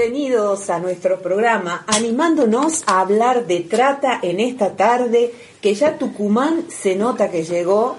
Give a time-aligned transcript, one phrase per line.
[0.00, 5.30] bienvenidos a nuestro programa, animándonos a hablar de trata en esta tarde,
[5.60, 7.96] que ya Tucumán se nota que llegó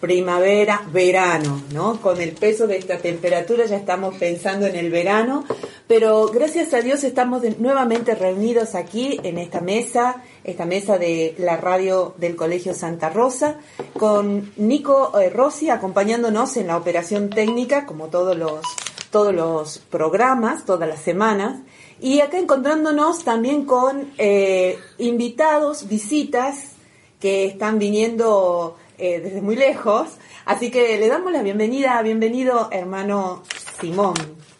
[0.00, 2.00] primavera, verano, ¿no?
[2.00, 5.44] Con el peso de esta temperatura ya estamos pensando en el verano,
[5.86, 11.58] pero gracias a Dios estamos nuevamente reunidos aquí en esta mesa, esta mesa de la
[11.58, 13.58] radio del Colegio Santa Rosa,
[13.98, 18.62] con Nico eh, Rossi acompañándonos en la operación técnica, como todos los,
[19.12, 21.60] todos los programas, todas las semanas,
[22.00, 26.72] y acá encontrándonos también con eh, invitados, visitas
[27.20, 30.08] que están viniendo eh, desde muy lejos.
[30.44, 33.44] Así que le damos la bienvenida, bienvenido hermano
[33.80, 34.14] Simón.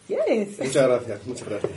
[0.07, 1.71] Muchas gracias, muchas gracias.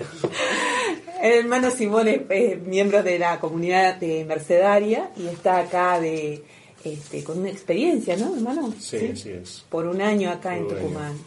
[1.23, 6.45] El hermano Simón es, miembro de la comunidad de Mercedaria y está acá de
[6.93, 8.73] este, con una experiencia, ¿no, hermano?
[8.79, 9.65] Sí, sí, es.
[9.69, 11.19] Por un año acá en Tucumán.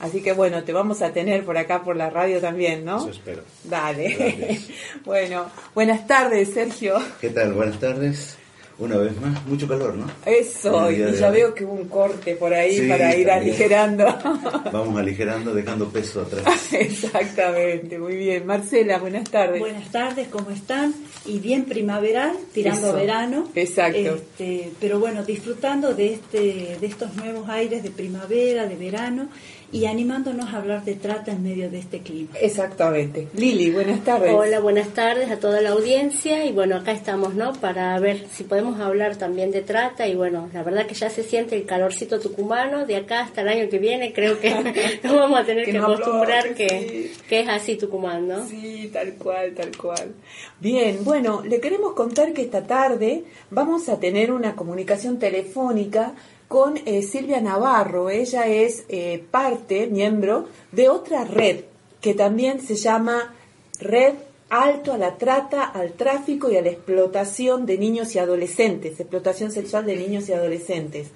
[0.00, 2.98] Así que bueno, te vamos a tener por acá por la radio también, ¿no?
[2.98, 3.42] Eso espero.
[3.64, 4.60] Dale.
[5.04, 6.98] bueno, buenas tardes, Sergio.
[7.20, 7.52] ¿Qué tal?
[7.52, 8.37] Buenas tardes.
[8.78, 10.06] Una vez más, mucho calor, ¿no?
[10.24, 14.04] Eso, y ya veo que hubo un corte por ahí para ir aligerando.
[14.72, 16.72] Vamos aligerando, dejando peso atrás.
[16.72, 18.46] Exactamente, muy bien.
[18.46, 19.58] Marcela, buenas tardes.
[19.58, 20.94] Buenas tardes, ¿cómo están?
[21.26, 23.48] Y bien primaveral, tirando verano.
[23.56, 23.98] Exacto.
[23.98, 29.28] Este, pero bueno, disfrutando de, este, de estos nuevos aires de primavera, de verano
[29.70, 32.30] y animándonos a hablar de trata en medio de este clima.
[32.40, 33.28] Exactamente.
[33.34, 34.32] Lili, buenas tardes.
[34.32, 37.52] Hola, buenas tardes a toda la audiencia y bueno, acá estamos, ¿no?
[37.52, 41.22] Para ver si podemos hablar también de trata y bueno, la verdad que ya se
[41.22, 44.50] siente el calorcito tucumano, de acá hasta el año que viene creo que
[45.02, 48.46] nos vamos a tener que, acostumbrar que, que es así Tucumán, ¿no?
[48.46, 50.14] Sí, tal cual, tal cual.
[50.60, 56.14] Bien, bueno, le queremos contar que esta tarde vamos a tener una comunicación telefónica
[56.48, 58.10] con eh, Silvia Navarro.
[58.10, 61.60] Ella es eh, parte, miembro de otra red
[62.00, 63.34] que también se llama
[63.80, 64.14] Red
[64.50, 69.52] Alto a la Trata, al Tráfico y a la Explotación de Niños y Adolescentes, explotación
[69.52, 71.08] sexual de niños y adolescentes.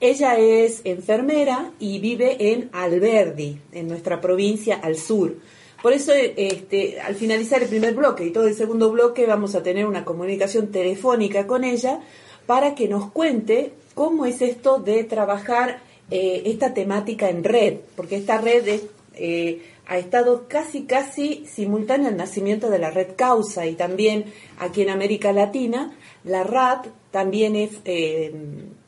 [0.00, 5.36] Ella es enfermera y vive en Alberdi, en nuestra provincia al sur.
[5.82, 9.62] Por eso, este, al finalizar el primer bloque y todo el segundo bloque, vamos a
[9.62, 12.00] tener una comunicación telefónica con ella
[12.46, 15.80] para que nos cuente cómo es esto de trabajar
[16.10, 18.80] eh, esta temática en red, porque esta red
[19.14, 24.26] eh, ha estado casi, casi simultánea al nacimiento de la red Causa y también
[24.58, 28.32] aquí en América Latina, la RAT también eh,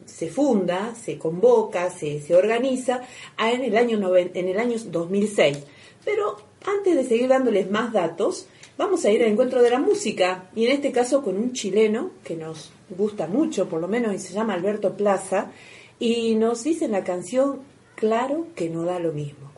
[0.06, 3.02] se funda, se convoca, se, se organiza
[3.38, 5.58] en el, año en el año 2006.
[6.04, 10.50] Pero antes de seguir dándoles más datos, vamos a ir al encuentro de la música
[10.54, 14.18] y en este caso con un chileno que nos gusta mucho, por lo menos, y
[14.18, 15.52] se llama Alberto Plaza,
[15.98, 17.60] y nos dice en la canción,
[17.94, 19.50] claro que no da lo mismo.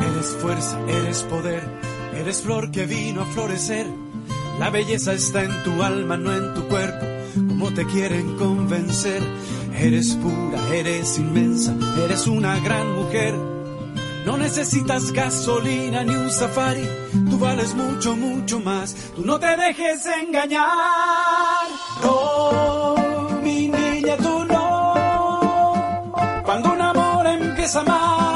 [0.00, 1.62] Eres fuerza, eres poder,
[2.18, 3.86] eres flor que vino a florecer.
[4.58, 7.04] La belleza está en tu alma, no en tu cuerpo,
[7.34, 9.22] como te quieren convencer.
[9.78, 13.34] Eres pura, eres inmensa, eres una gran mujer
[14.26, 16.84] no necesitas gasolina ni un safari,
[17.30, 18.92] tú vales mucho, mucho más.
[19.14, 20.66] Tú no te dejes engañar.
[22.02, 22.96] No,
[23.40, 26.12] mi niña, tú no.
[26.44, 28.35] Cuando un amor empieza mal,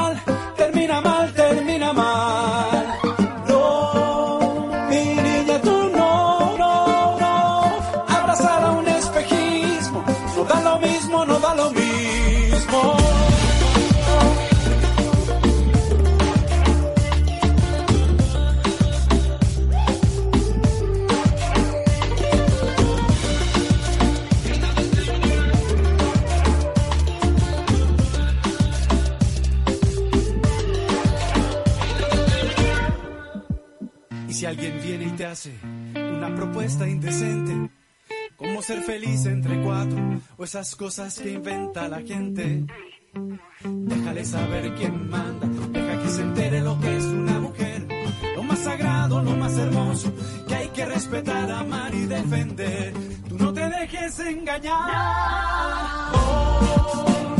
[35.31, 35.53] hace
[35.95, 37.71] una propuesta indecente,
[38.35, 39.97] como ser feliz entre cuatro
[40.37, 42.65] o esas cosas que inventa la gente.
[43.63, 47.87] Déjale saber quién manda, deja que se entere lo que es una mujer,
[48.35, 50.13] lo más sagrado, lo más hermoso,
[50.49, 52.93] que hay que respetar, amar y defender.
[53.29, 54.91] Tú no te dejes engañar.
[56.13, 57.30] Oh,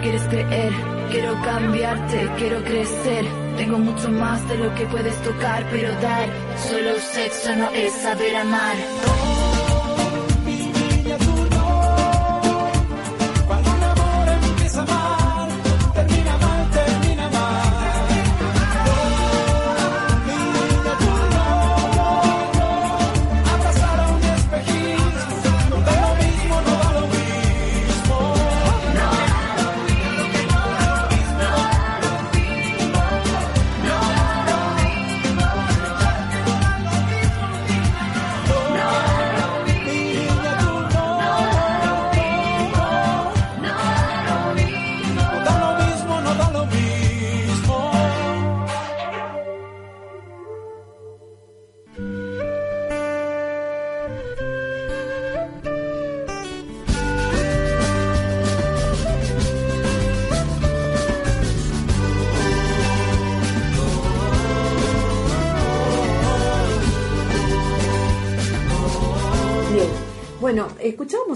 [0.00, 0.72] quieres creer.
[1.10, 3.24] Quiero cambiarte, quiero crecer.
[3.56, 6.28] Tengo mucho más de lo que puedes tocar, pero dar
[6.68, 8.76] solo sexo no es saber amar.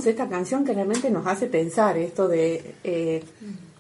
[0.06, 3.23] Esta canción que realmente nos hace pensar esto de, eh,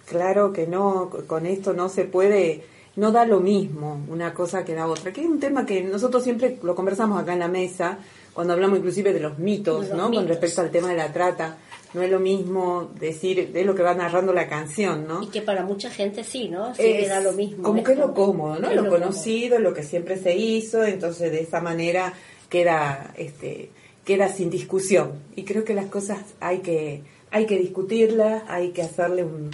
[0.06, 2.64] claro que no, con esto no se puede,
[2.96, 6.22] no da lo mismo una cosa que la otra, que es un tema que nosotros
[6.22, 7.98] siempre lo conversamos acá en la mesa,
[8.32, 10.10] cuando hablamos inclusive de los mitos, ¿no?
[10.10, 11.56] Con respecto al tema de la trata.
[11.94, 15.22] No es lo mismo decir, de lo que va narrando la canción, ¿no?
[15.22, 16.74] Y que para mucha gente sí, ¿no?
[16.74, 17.62] Sí le da lo mismo.
[17.62, 18.74] Como que es lo cómodo, ¿no?
[18.74, 22.12] Lo, lo, conocido, lo que siempre se hizo, entonces de esa manera
[22.48, 23.70] queda, este,
[24.04, 25.12] queda sin discusión.
[25.36, 29.50] Y creo que las cosas hay que, hay que discutirlas, hay que hacerle un,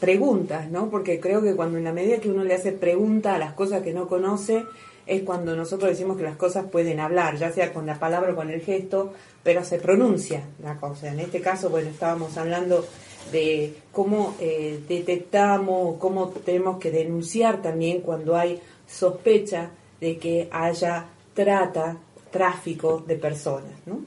[0.00, 0.90] preguntas, ¿no?
[0.90, 3.82] Porque creo que cuando en la medida que uno le hace preguntas a las cosas
[3.82, 4.64] que no conoce,
[5.06, 8.36] es cuando nosotros decimos que las cosas pueden hablar, ya sea con la palabra o
[8.36, 9.12] con el gesto,
[9.42, 11.08] pero se pronuncia la cosa.
[11.08, 12.84] En este caso, bueno, estábamos hablando
[13.32, 19.70] de cómo eh, detectamos, cómo tenemos que denunciar también cuando hay sospecha
[20.00, 21.96] de que haya trata
[22.30, 23.72] tráfico de personas.
[23.86, 24.00] ¿no?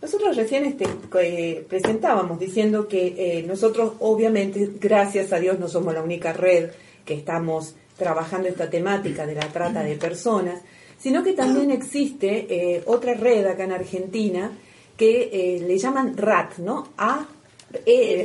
[0.00, 0.86] Nosotros recién este,
[1.20, 6.70] eh, presentábamos diciendo que eh, nosotros obviamente, gracias a Dios, no somos la única red
[7.04, 10.62] que estamos trabajando esta temática de la trata de personas,
[10.98, 14.52] sino que también existe eh, otra red acá en Argentina
[14.96, 16.88] que le llaman RAT, ¿no?
[16.98, 17.24] A,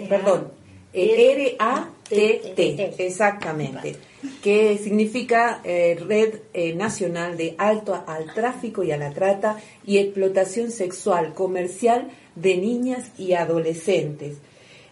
[0.09, 0.51] perdón,
[2.13, 3.95] R-A-T-T, exactamente
[4.42, 9.98] que significa eh, Red eh, Nacional de Alto al Tráfico y a la Trata y
[9.98, 14.38] Explotación Sexual Comercial de Niñas y Adolescentes.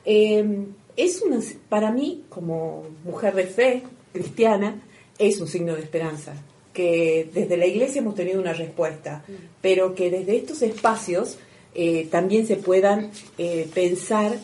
[0.06, 1.39] Em, es una,
[1.69, 4.81] para mí, como mujer de fe cristiana,
[5.17, 6.33] es un signo de esperanza,
[6.74, 9.24] que desde la iglesia hemos tenido una respuesta,
[9.62, 11.38] pero que desde estos espacios
[11.74, 13.12] eh, también se puedan
[13.74, 14.38] pensar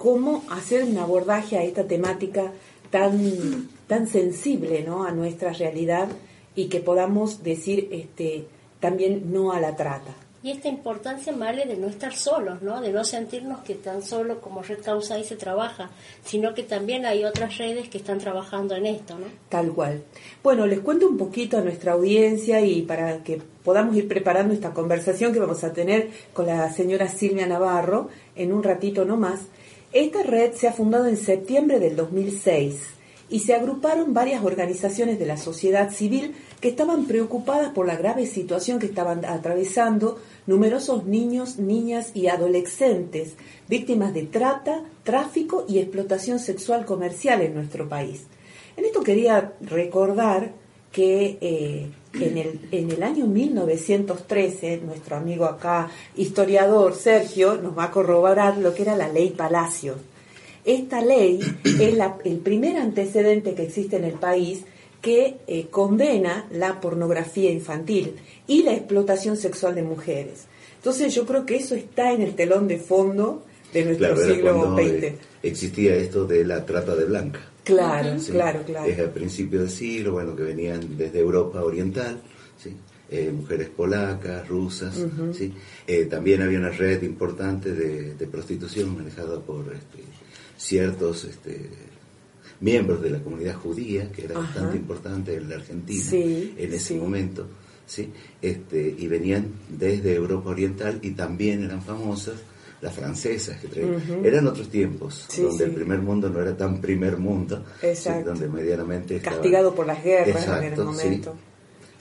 [0.00, 2.52] cómo hacer un abordaje a esta temática
[2.90, 5.04] tan tan sensible ¿no?
[5.04, 6.08] a nuestra realidad
[6.54, 8.46] y que podamos decir este,
[8.80, 10.14] también no a la trata.
[10.42, 12.80] Y esta importancia, Male, de no estar solos, ¿no?
[12.80, 15.90] De no sentirnos que tan solo como Red Causa ahí se trabaja,
[16.24, 19.26] sino que también hay otras redes que están trabajando en esto, ¿no?
[19.50, 20.02] Tal cual.
[20.42, 24.72] Bueno, les cuento un poquito a nuestra audiencia y para que podamos ir preparando esta
[24.72, 29.40] conversación que vamos a tener con la señora Silvia Navarro en un ratito no más.
[29.92, 32.76] Esta red se ha fundado en septiembre del 2006
[33.28, 38.26] y se agruparon varias organizaciones de la sociedad civil que estaban preocupadas por la grave
[38.26, 43.34] situación que estaban atravesando numerosos niños, niñas y adolescentes
[43.68, 48.26] víctimas de trata, tráfico y explotación sexual comercial en nuestro país.
[48.76, 50.52] En esto quería recordar
[50.92, 57.84] que eh, en, el, en el año 1913, nuestro amigo acá, historiador Sergio, nos va
[57.84, 59.96] a corroborar lo que era la ley Palacio
[60.64, 61.94] esta ley es
[62.24, 64.64] el primer antecedente que existe en el país
[65.00, 68.16] que eh, condena la pornografía infantil
[68.46, 70.44] y la explotación sexual de mujeres.
[70.76, 75.14] Entonces yo creo que eso está en el telón de fondo de nuestro siglo XX.
[75.42, 77.49] Existía esto de la trata de blanca.
[77.64, 78.86] Claro, claro, claro.
[78.86, 82.20] Es al principio del siglo, bueno, que venían desde Europa Oriental,
[82.58, 82.76] ¿sí?
[83.12, 84.94] Eh, mujeres polacas, rusas,
[85.32, 85.52] ¿sí?
[86.08, 90.04] también había una red importante de, de prostitución manejada por este,
[90.56, 91.70] ciertos este,
[92.60, 97.48] miembros de la comunidad judía, que era bastante importante en la Argentina en ese momento,
[97.84, 98.12] ¿sí?
[98.40, 102.36] este, y venían desde Europa Oriental y también eran famosas
[102.80, 104.24] las francesas que traían.
[104.24, 107.64] Eran otros tiempos, donde el primer mundo no era tan primer mundo,
[108.24, 109.20] donde medianamente...
[109.20, 111.36] Castigado por las guerras en ese momento.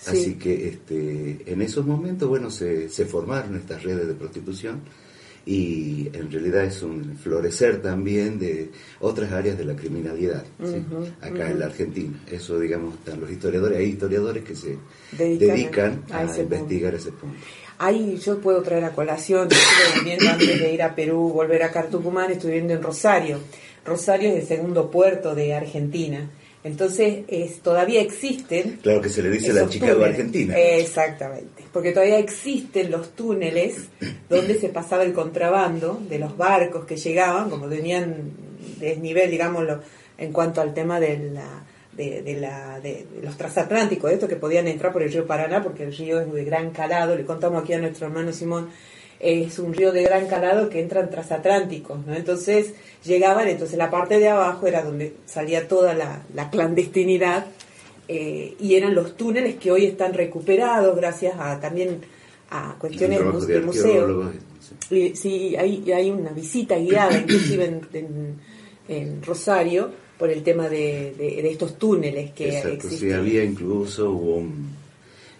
[0.07, 4.81] Así que este, en esos momentos, bueno, se, se formaron estas redes de prostitución
[5.45, 8.69] y en realidad es un florecer también de
[8.99, 10.45] otras áreas de la criminalidad
[11.21, 12.21] acá en la Argentina.
[12.29, 14.77] Eso, digamos, están los historiadores, hay historiadores que se
[15.17, 17.39] dedican, a, investigar ese punto.
[17.79, 21.71] Ahí yo puedo traer a colación, estuve viviendo antes de ir a Perú, volver a
[21.71, 23.39] Cartucumán, estuve viviendo en Rosario.
[23.85, 26.29] Rosario es el segundo puerto de Argentina.
[26.61, 28.79] Entonces, es, todavía existen.
[28.83, 30.57] Claro que se le dice la Chicago Argentina.
[30.57, 33.85] Exactamente, porque todavía existen los túneles
[34.27, 38.31] donde se pasaba el contrabando de los barcos que llegaban, como tenían
[38.77, 39.79] desnivel, digámoslo,
[40.17, 41.63] en cuanto al tema de la,
[41.99, 45.95] de, la, de, los transatlánticos, esto que podían entrar por el río Paraná, porque el
[45.95, 48.69] río es de gran calado, le contamos aquí a nuestro hermano Simón,
[49.19, 52.15] es un río de gran calado que entran transatlánticos, ¿no?
[52.15, 57.47] Entonces llegaban, entonces la parte de abajo era donde salía toda la, clandestinidad
[58.07, 61.99] eh, y eran los túneles que hoy están recuperados gracias a también
[62.49, 64.31] a cuestiones del museo.
[64.89, 68.39] Sí, hay, hay una visita guiada inclusive en,
[68.87, 74.67] en, Rosario por el tema de, de, estos túneles que Exacto, Sí, había incluso un...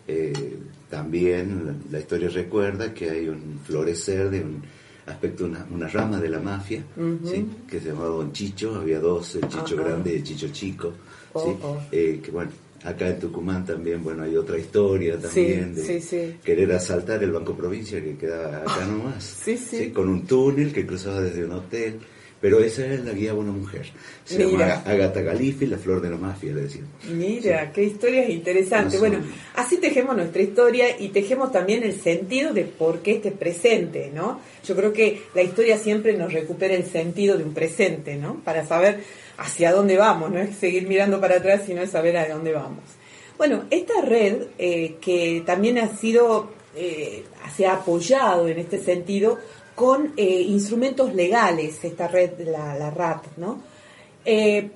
[0.07, 0.57] Eh,
[0.89, 4.63] también la historia recuerda que hay un florecer de un
[5.05, 6.83] aspecto, una, una rama de la mafia,
[7.25, 7.45] ¿sí?
[7.69, 10.93] que se llamaba Don Chicho, había dos, el Chicho grande y el Chicho chico,
[11.33, 11.57] oh, ¿sí?
[11.61, 11.77] Oh.
[11.91, 12.51] Eh, que bueno,
[12.83, 18.01] acá en Tucumán también, bueno, hay otra historia también de querer asaltar el Banco Provincia
[18.01, 19.91] que quedaba acá nomás, ¿sí?
[19.91, 21.99] con un túnel que cruzaba desde un hotel
[22.41, 23.87] pero esa es la guía de una mujer.
[24.23, 26.89] Se llama Agatha Galifi, la flor de la mafia, le decimos.
[27.09, 28.99] Mira, qué historias interesantes.
[28.99, 29.19] Bueno,
[29.55, 34.39] así tejemos nuestra historia y tejemos también el sentido de por qué este presente, ¿no?
[34.65, 38.41] Yo creo que la historia siempre nos recupera el sentido de un presente, ¿no?
[38.43, 39.03] Para saber
[39.37, 42.83] hacia dónde vamos, no es seguir mirando para atrás, sino es saber a dónde vamos.
[43.37, 47.23] Bueno, esta red eh, que también ha sido, eh,
[47.55, 49.39] se ha apoyado en este sentido
[49.79, 53.61] con eh, instrumentos legales, esta red, la, RAT, ¿no?
[54.25, 54.71] Eh,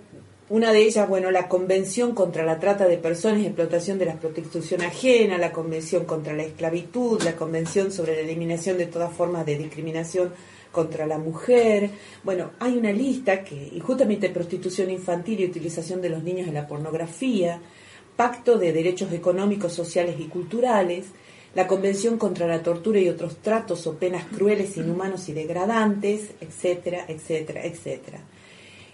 [0.47, 4.13] una de ellas, bueno, la Convención contra la Trata de Personas y Explotación de la
[4.13, 9.45] Prostitución Ajena, la Convención contra la Esclavitud, la Convención sobre la Eliminación de todas formas
[9.45, 10.31] de discriminación
[10.71, 11.89] contra la mujer.
[12.23, 16.53] Bueno, hay una lista que, y justamente prostitución infantil y utilización de los niños en
[16.53, 17.59] la pornografía,
[18.15, 21.07] Pacto de Derechos Económicos, Sociales y Culturales,
[21.55, 27.05] la Convención contra la Tortura y otros tratos o penas crueles, inhumanos y degradantes, etcétera,
[27.07, 28.21] etcétera, etcétera.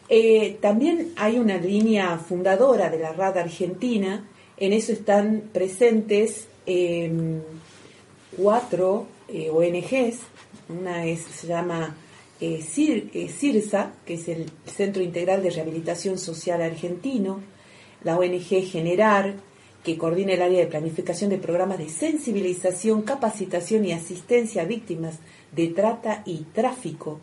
[0.10, 7.40] Eh, también hay una línea fundadora de la RAD Argentina, en eso están presentes em,
[8.36, 10.20] cuatro eh, ONGs,
[10.68, 11.96] una se llama
[12.42, 17.42] eh, CIRSA, que es el Centro Integral de Rehabilitación Social Argentino,
[18.04, 19.36] la ONG Generar,
[19.84, 25.20] que coordina el área de planificación de programas de sensibilización, capacitación y asistencia a víctimas
[25.56, 27.20] de trata y tráfico.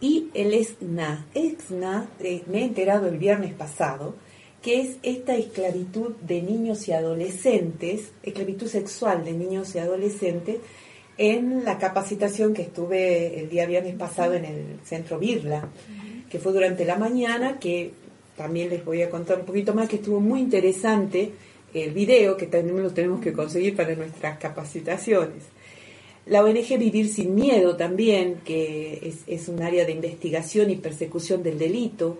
[0.00, 1.26] Y el ESNA.
[1.34, 4.14] ESNA, eh, me he enterado el viernes pasado,
[4.62, 10.58] que es esta esclavitud de niños y adolescentes, esclavitud sexual de niños y adolescentes,
[11.18, 15.68] en la capacitación que estuve el día viernes pasado en el centro Birla,
[16.30, 17.92] que fue durante la mañana, que
[18.38, 21.32] también les voy a contar un poquito más, que estuvo muy interesante
[21.74, 25.44] el video, que también lo tenemos que conseguir para nuestras capacitaciones.
[26.26, 31.58] La ONG Vivir sin Miedo también, que es, un área de investigación y persecución del
[31.58, 32.18] delito.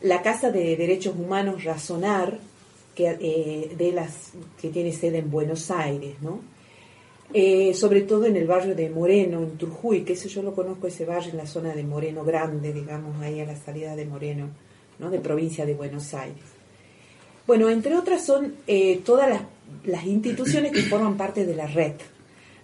[0.00, 2.38] La Casa de Derechos Humanos Razonar,
[2.94, 6.40] que, eh, de las, que tiene sede en Buenos Aires, ¿no?
[7.34, 10.86] Eh, sobre todo en el barrio de Moreno, en Turjuy, que ese yo lo conozco,
[10.86, 14.50] ese barrio en la zona de Moreno Grande, digamos, ahí a la salida de Moreno,
[14.98, 15.10] ¿no?
[15.10, 16.44] de provincia de Buenos Aires.
[17.46, 19.28] Bueno, entre otras son eh, todas
[19.84, 21.94] las, instituciones que forman parte de la red.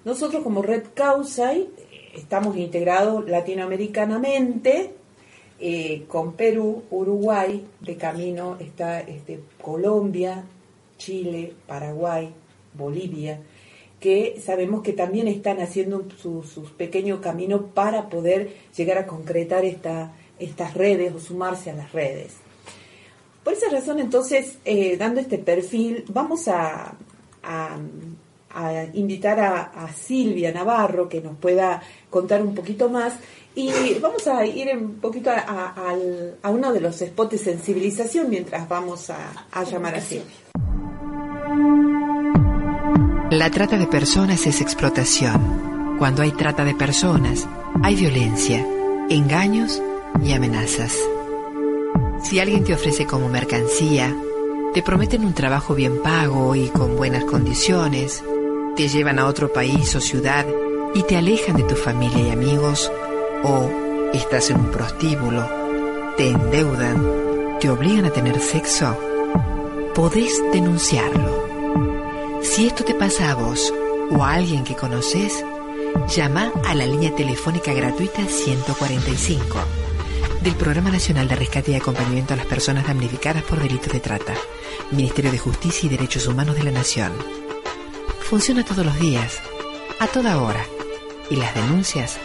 [0.04, 4.92] Nosotros como Red Causay eh, estamos integrados latinoamericanamente
[5.58, 10.44] eh, con Perú, Uruguay, de camino está este, Colombia,
[10.96, 12.32] Chile, Paraguay,
[12.74, 13.40] Bolivia,
[13.98, 19.64] que sabemos que también están haciendo su, su pequeño camino para poder llegar a concretar
[19.64, 22.47] esta, estas redes o sumarse a las redes.
[23.48, 26.92] Por esa razón, entonces, eh, dando este perfil, vamos a,
[28.92, 33.14] invitar a, Silvia Navarro que nos pueda contar un poquito más
[33.54, 35.96] y vamos a ir un poquito a,
[36.50, 40.26] uno de los spots de sensibilización mientras vamos a llamar a Silvia.
[43.30, 45.96] La trata de personas es explotación.
[45.98, 47.48] Cuando hay trata de personas,
[47.82, 48.66] hay violencia,
[49.08, 49.82] engaños
[50.22, 50.98] y amenazas.
[52.22, 54.14] Si alguien te ofrece como mercancía,
[54.74, 58.22] te prometen un trabajo bien pago y con buenas condiciones,
[58.76, 60.44] te llevan a otro país o ciudad
[60.94, 62.90] y te alejan de tu familia y amigos
[63.44, 63.70] o
[64.12, 65.48] estás en un prostíbulo,
[66.16, 68.96] te endeudan, te obligan a tener sexo,
[69.94, 71.48] podés denunciarlo.
[72.42, 73.72] Si esto te pasa a vos
[74.10, 75.44] o a alguien que conoces,
[76.14, 79.87] llama a la línea telefónica gratuita 145
[80.42, 84.34] del Programa Nacional de Rescate y Acompañamiento a las Personas Damnificadas por Delitos de Trata,
[84.90, 87.12] Ministerio de Justicia y Derechos Humanos de la Nación.
[88.20, 89.38] Funciona todos los días,
[89.98, 90.64] a toda hora,
[91.30, 92.18] y las denuncias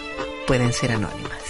[0.48, 1.43] pueden ser anónimas.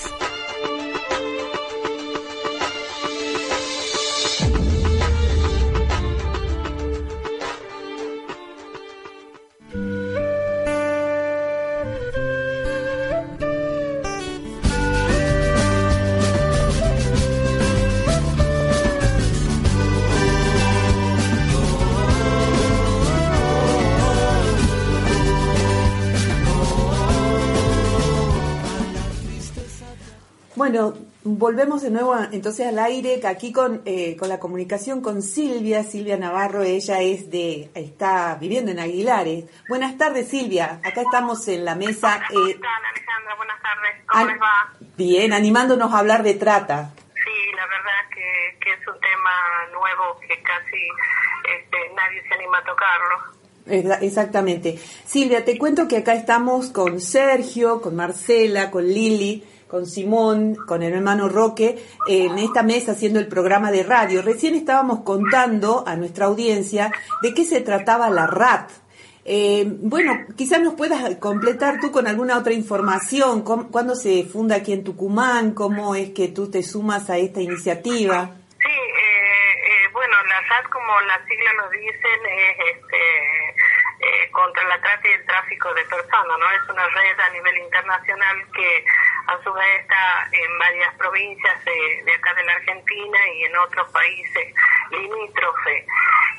[31.43, 36.15] Volvemos de nuevo entonces al aire, aquí con, eh, con la comunicación con Silvia, Silvia
[36.15, 39.43] Navarro, ella es de, está viviendo en Aguilares.
[39.67, 42.21] Buenas tardes Silvia, acá estamos en la mesa.
[42.29, 43.35] Eh, ¿Qué tal Alejandra?
[43.35, 44.73] Buenas tardes, ¿cómo les va?
[44.95, 46.93] Bien, animándonos a hablar de trata.
[47.13, 50.87] Sí, la verdad que, que es un tema nuevo que casi
[51.57, 53.99] este, nadie se anima a tocarlo.
[54.01, 54.79] Exactamente.
[55.05, 60.83] Silvia, te cuento que acá estamos con Sergio, con Marcela, con Lili con Simón, con
[60.83, 64.21] el hermano Roque, en esta mesa haciendo el programa de radio.
[64.21, 66.91] Recién estábamos contando a nuestra audiencia
[67.23, 68.69] de qué se trataba la RAT.
[69.25, 74.73] Eh, bueno, quizás nos puedas completar tú con alguna otra información, cuándo se funda aquí
[74.73, 78.29] en Tucumán, cómo es que tú te sumas a esta iniciativa.
[78.59, 83.52] Sí, eh, eh, bueno, la RAT, como las siglas lo dicen, es este,
[84.31, 86.51] contra la trata y el tráfico de personas, ¿no?
[86.51, 88.85] Es una red a nivel internacional que
[89.27, 93.89] a su vez está en varias provincias de, acá de la Argentina y en otros
[93.91, 94.53] países
[94.91, 95.85] limítrofes.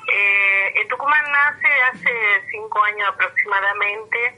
[0.09, 4.35] Eh, en Tucumán nace hace cinco años aproximadamente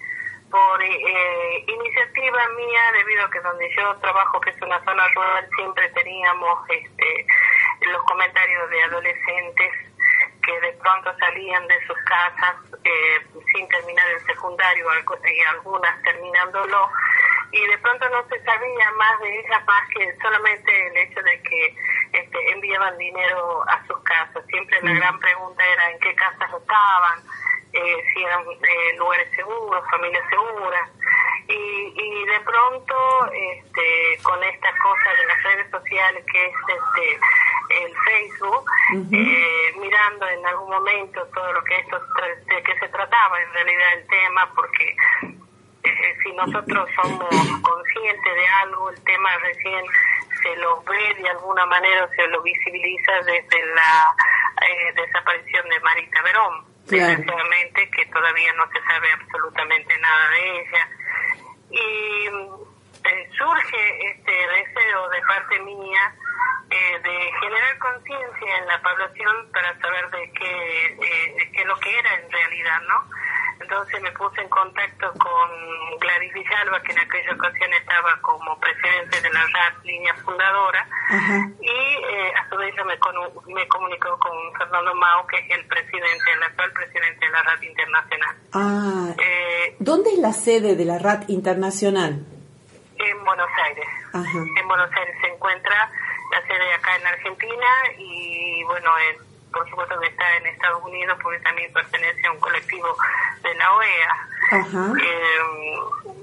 [0.51, 5.49] por eh, iniciativa mía, debido a que donde yo trabajo, que es una zona rural,
[5.57, 7.27] siempre teníamos este,
[7.81, 9.72] los comentarios de adolescentes
[10.47, 12.55] que de pronto salían de sus casas
[12.85, 16.89] eh, sin terminar el secundario y algunas terminándolo
[17.53, 21.43] y de pronto no se sabía más de ellas más que solamente el hecho de
[21.43, 21.77] que
[22.13, 24.45] este, enviaban dinero a sus casas.
[24.47, 24.97] Siempre la mm.
[24.97, 27.23] gran pregunta era en qué casas estaban,
[27.77, 30.91] eh, si eran eh, lugares seguros, familias seguras.
[31.49, 37.85] Y, y de pronto, este, con esta cosa de las redes sociales que es este,
[37.85, 38.65] el Facebook,
[39.12, 42.01] eh, mirando en algún momento todo lo que esto
[42.47, 44.97] de que se trataba en realidad el tema, porque
[46.23, 47.29] si nosotros somos
[47.62, 49.85] conscientes de algo, el tema recién
[50.43, 54.15] se lo ve de alguna manera, se lo visibiliza desde la
[54.69, 60.88] eh, desaparición de Marita Verón, desgraciadamente, que todavía no se sabe absolutamente nada de ella.
[61.70, 62.27] Y
[63.09, 66.14] eh, surge este deseo de parte mía
[66.70, 70.96] eh, de generar conciencia en la población para saber de qué,
[71.38, 73.16] de qué es lo que era en realidad, ¿no?
[73.61, 79.20] Entonces me puse en contacto con Gladys Villalba, que en aquella ocasión estaba como presidente
[79.20, 80.87] de la RAT, línea fundadora,
[81.62, 81.65] eh,
[82.66, 82.98] a su vez
[83.46, 87.42] me, me comunicó con Fernando Mao, que es el presidente, el actual presidente de la
[87.42, 88.37] RAT Internacional.
[88.52, 92.24] Ah, eh, ¿Dónde es la sede de la RAT Internacional?
[92.98, 93.87] En Buenos Aires.
[94.14, 95.90] En Buenos Aires se encuentra
[96.33, 97.66] la sede acá en Argentina
[97.98, 102.40] y bueno, en por supuesto que está en Estados Unidos porque también pertenece a un
[102.40, 102.95] colectivo
[103.42, 104.29] de la OEA.
[105.03, 105.77] Eh,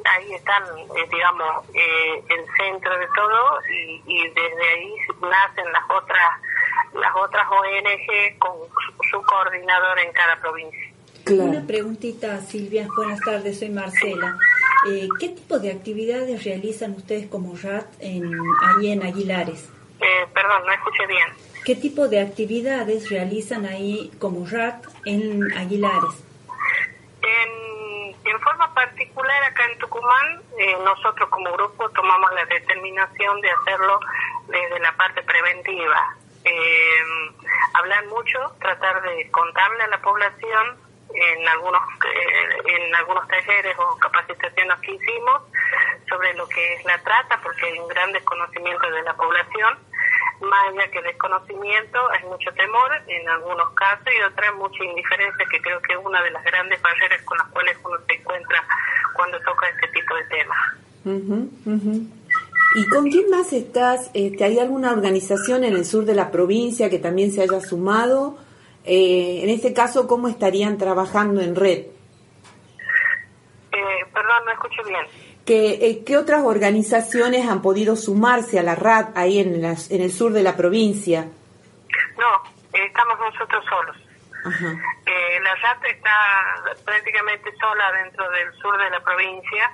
[0.06, 3.60] ahí están, eh, digamos, eh, el centro de todo
[4.06, 6.30] y, desde ahí nacen las otras
[6.94, 8.54] las otras ONG con
[9.10, 10.92] su, coordinador en cada provincia.
[11.32, 12.88] Una preguntita, Silvia.
[12.96, 14.38] Buenas tardes, soy Marcela.
[15.20, 19.70] ¿Qué tipo de actividades realizan ustedes como RAT en, ahí en Aguilares?
[20.34, 21.53] perdón, no escuché bien.
[21.66, 26.22] ¿Qué tipo de actividades realizan ahí como RAT en Aguilares?
[27.22, 33.50] En, en forma particular acá en Tucumán, eh, nosotros como grupo tomamos la determinación de
[33.50, 33.98] hacerlo
[34.48, 36.18] desde la parte preventiva.
[36.44, 37.04] Eh,
[37.76, 40.83] hablar mucho, tratar de contarle a la población
[41.14, 45.42] en algunos eh, en algunos talleres o capacitaciones que hicimos
[46.10, 49.78] sobre lo que es la trata, porque hay un gran desconocimiento de la población
[50.42, 55.62] más allá que desconocimiento, hay mucho temor en algunos casos y otra mucha indiferencia, que
[55.62, 58.64] creo que es una de las grandes barreras con las cuales uno se encuentra
[59.16, 60.58] cuando toca este tipo de temas.
[62.76, 64.10] ¿Y con quién más estás?
[64.14, 68.38] Este, ¿Hay alguna organización en el sur de la provincia que también se haya sumado?
[68.86, 71.86] Eh, en este caso, ¿cómo estarían trabajando en red?
[73.72, 75.06] Eh, perdón, no escucho bien.
[75.46, 80.02] ¿Qué, eh, ¿Qué otras organizaciones han podido sumarse a la RAD ahí en, las, en
[80.02, 81.28] el sur de la provincia?
[82.18, 82.44] No,
[82.74, 83.98] estamos nosotros solos.
[85.06, 89.72] Eh, la RAD está prácticamente sola dentro del sur de la provincia.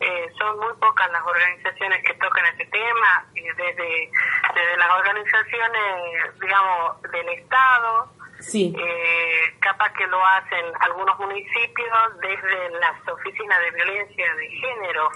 [0.00, 4.10] Eh, son muy pocas las organizaciones que tocan este tema, desde,
[4.54, 8.74] desde las organizaciones, digamos, del Estado, Sí.
[8.78, 11.88] Eh, capaz que lo hacen algunos municipios
[12.20, 15.08] desde las oficinas de violencia de género,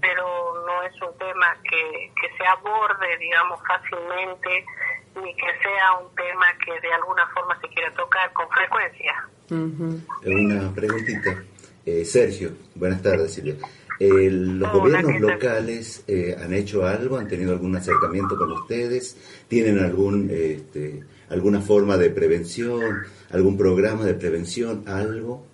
[0.00, 4.66] pero no es un tema que, que se aborde, digamos, fácilmente,
[5.22, 9.28] ni que sea un tema que de alguna forma se quiera tocar con frecuencia.
[9.50, 11.42] Una preguntita.
[11.86, 13.56] Eh, Sergio, buenas tardes, Silvia.
[14.00, 17.16] Eh, ¿Los gobiernos locales eh, han hecho algo?
[17.16, 19.44] ¿Han tenido algún acercamiento con ustedes?
[19.48, 25.46] ¿Tienen algún este, alguna forma de prevención, algún programa de prevención, algo?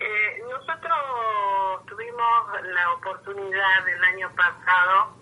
[0.00, 5.16] Eh, nosotros tuvimos la oportunidad el año pasado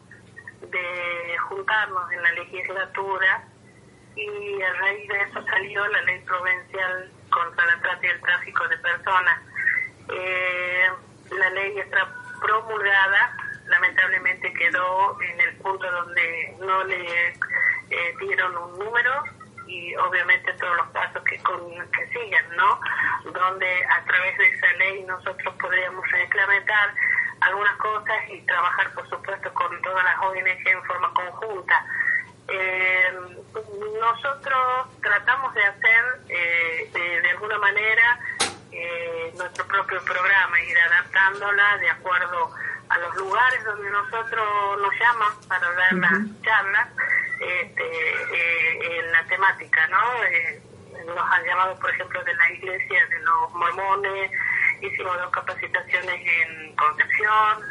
[0.60, 3.44] de juntarnos en la legislatura
[4.16, 8.68] y a raíz de eso salió la ley provincial contra la trata y el tráfico
[8.68, 9.40] de personas.
[10.08, 10.86] Eh,
[11.38, 12.08] la ley está
[12.40, 19.24] promulgada, lamentablemente quedó en el punto donde no le eh, dieron un número
[19.66, 22.80] y obviamente todos los pasos que, que siguen, ¿no?
[23.32, 26.94] Donde a través de esa ley nosotros podríamos implementar
[27.40, 31.84] algunas cosas y trabajar, por supuesto, con todas las ONG en forma conjunta.
[32.48, 33.12] Eh,
[34.00, 36.90] nosotros tratamos de hacer eh,
[37.22, 38.20] de, alguna manera
[38.70, 42.52] eh, nuestro propio programa, ir adaptándola de acuerdo
[42.94, 46.88] los lugares donde nosotros nos llaman para dar las charlas
[47.40, 50.24] este, eh, en la temática, ¿no?
[50.24, 50.60] Eh,
[51.06, 54.30] nos han llamado, por ejemplo, de la iglesia de los mormones,
[54.80, 57.62] hicimos dos capacitaciones en Concepción,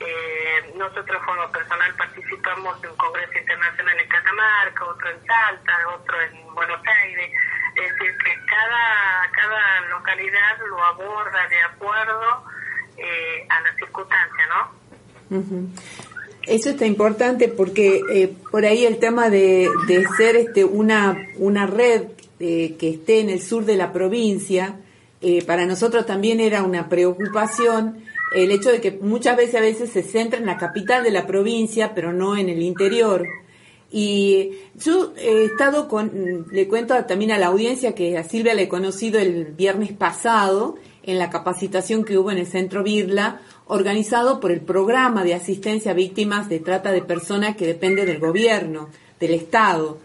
[0.00, 6.20] eh, nosotros como personal participamos de un congreso internacional en Catamarca, otro en Salta, otro
[6.20, 7.32] en Buenos Aires,
[7.74, 12.44] es decir, que cada, cada localidad lo aborda de acuerdo
[13.58, 15.68] a la circunstancia, ¿no?
[16.46, 21.66] Eso está importante porque eh, por ahí el tema de, de ser este, una, una
[21.66, 22.04] red
[22.40, 24.76] eh, que esté en el sur de la provincia,
[25.20, 29.90] eh, para nosotros también era una preocupación el hecho de que muchas veces a veces
[29.90, 33.26] se centra en la capital de la provincia, pero no en el interior.
[33.90, 38.64] Y yo he estado con, le cuento también a la audiencia que a Silvia le
[38.64, 44.40] he conocido el viernes pasado en la capacitación que hubo en el Centro Birla, organizado
[44.40, 48.88] por el Programa de Asistencia a Víctimas de Trata de Personas que depende del gobierno,
[49.20, 49.98] del Estado.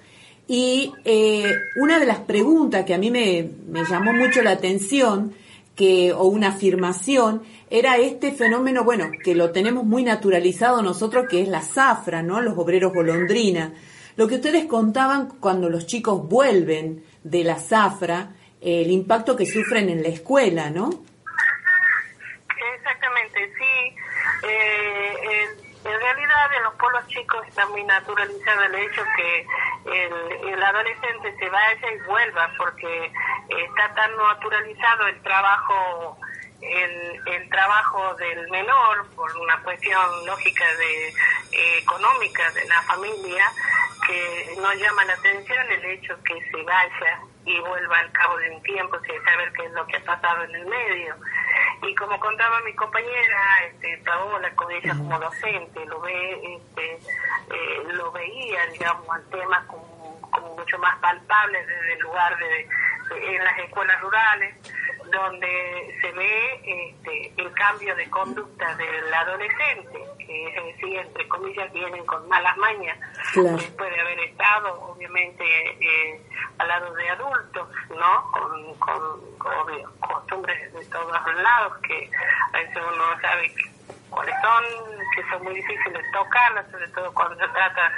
[0.47, 3.49] Y eh, una de las preguntas que a mí me,
[3.89, 5.34] llamó mucho la atención,
[5.75, 11.41] que, o una afirmación, era este fenómeno, bueno, que lo tenemos muy naturalizado nosotros, que
[11.41, 12.41] es la zafra, ¿no?
[12.41, 13.73] Los obreros golondrina.
[14.15, 19.89] Lo que ustedes contaban cuando los chicos vuelven de la zafra, el impacto que sufren
[19.89, 20.89] en la escuela, ¿no?
[22.76, 23.95] Exactamente, sí.
[24.47, 25.47] Eh,
[25.84, 29.47] en, realidad en los pueblos chicos está muy naturalizado el hecho que
[29.86, 33.12] el, adolescente se vaya y vuelva porque
[33.49, 36.17] está tan naturalizado el trabajo
[36.62, 43.52] el, el trabajo del menor por una cuestión lógica de eh, económica de la familia
[44.08, 48.51] que no llama la atención el hecho que se vaya y vuelva al cabo de
[48.51, 51.15] un tiempo sin saber qué es lo que ha pasado en el medio.
[51.82, 57.84] Y como contaba mi compañera, este, Paola, con ella como docente, lo ve, este, eh,
[57.93, 59.92] lo veía, digamos, al tema como,
[60.33, 62.67] como mucho más palpable desde el lugar de,
[63.15, 64.55] en las escuelas rurales,
[65.11, 71.71] donde se ve este, el cambio de conducta del adolescente, que es decir, entre comillas,
[71.71, 72.97] vienen con malas mañas,
[73.35, 76.21] después de haber estado, obviamente, eh,
[76.57, 78.31] al lado de adultos, ¿no?
[78.31, 79.33] Con, con,
[79.99, 82.09] costumbres de todos lados, que
[82.53, 83.53] a veces uno no sabe
[84.09, 84.63] cuáles son,
[85.15, 87.91] que son muy difíciles de tocarlas, sobre todo cuando se trata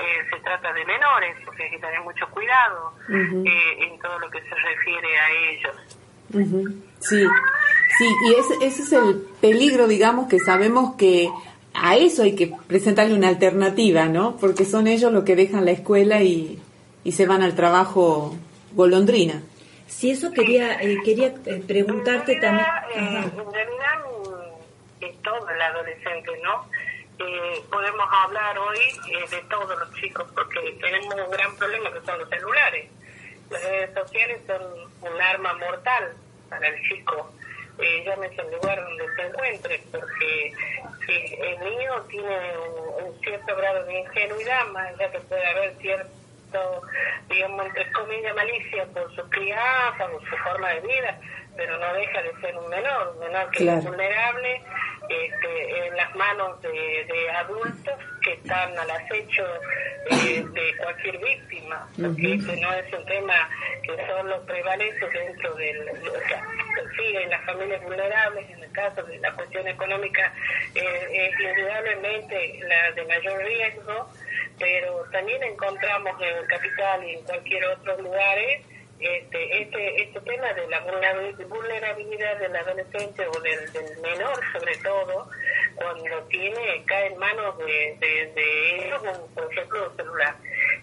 [0.00, 4.30] eh, se trata de menores, porque hay que tener mucho cuidado eh, en todo lo
[4.30, 5.76] que se refiere a ellos.
[7.00, 7.26] Sí,
[7.98, 11.28] sí, y ese, ese es el peligro, digamos, que sabemos que
[11.74, 14.36] a eso hay que presentarle una alternativa, ¿no?
[14.36, 16.60] Porque son ellos los que dejan la escuela y,
[17.04, 18.36] y se van al trabajo
[18.72, 19.42] golondrina.
[19.86, 21.34] Sí, eso quería, eh, quería
[21.66, 22.66] preguntarte también.
[22.94, 24.00] en realidad
[25.22, 26.66] todo el adolescente, ¿no?
[27.22, 32.00] Eh, podemos hablar hoy eh, de todos los chicos porque tenemos un gran problema que
[32.00, 32.88] son los celulares.
[33.50, 34.62] Las redes sociales son
[35.02, 36.14] un arma mortal
[36.48, 37.30] para el chico,
[37.78, 40.52] eh, llámese el lugar donde se encuentre, porque
[41.04, 46.82] si el niño tiene un, cierto grado de ingenuidad, más allá que puede haber cierto,
[47.28, 51.20] digamos, entre comillas, malicia por su crianza o su forma de vida,
[51.56, 54.62] pero no deja de ser un menor, un menor que es vulnerable
[55.10, 59.44] este, en las manos de, adultos que están al acecho
[60.10, 63.48] eh, de cualquier víctima, porque este no es un tema
[63.82, 66.46] que solo prevalece dentro del, o sea,
[66.96, 70.32] sí, en las familias vulnerables, en el caso de la cuestión económica,
[70.74, 74.08] eh, es indudablemente la de mayor riesgo,
[74.58, 78.38] pero también encontramos en el capital y en cualquier otro lugar
[79.00, 83.60] este, este, este tema de la vulnerabilidad del adolescente o del,
[84.02, 85.28] menor sobre todo,
[85.74, 87.96] cuando tiene, cae en manos de,
[88.34, 89.00] de, ellos,
[89.34, 90.36] por ejemplo, un celular.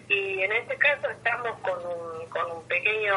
[0.08, 3.14] Y en este caso estamos con un, con un pequeño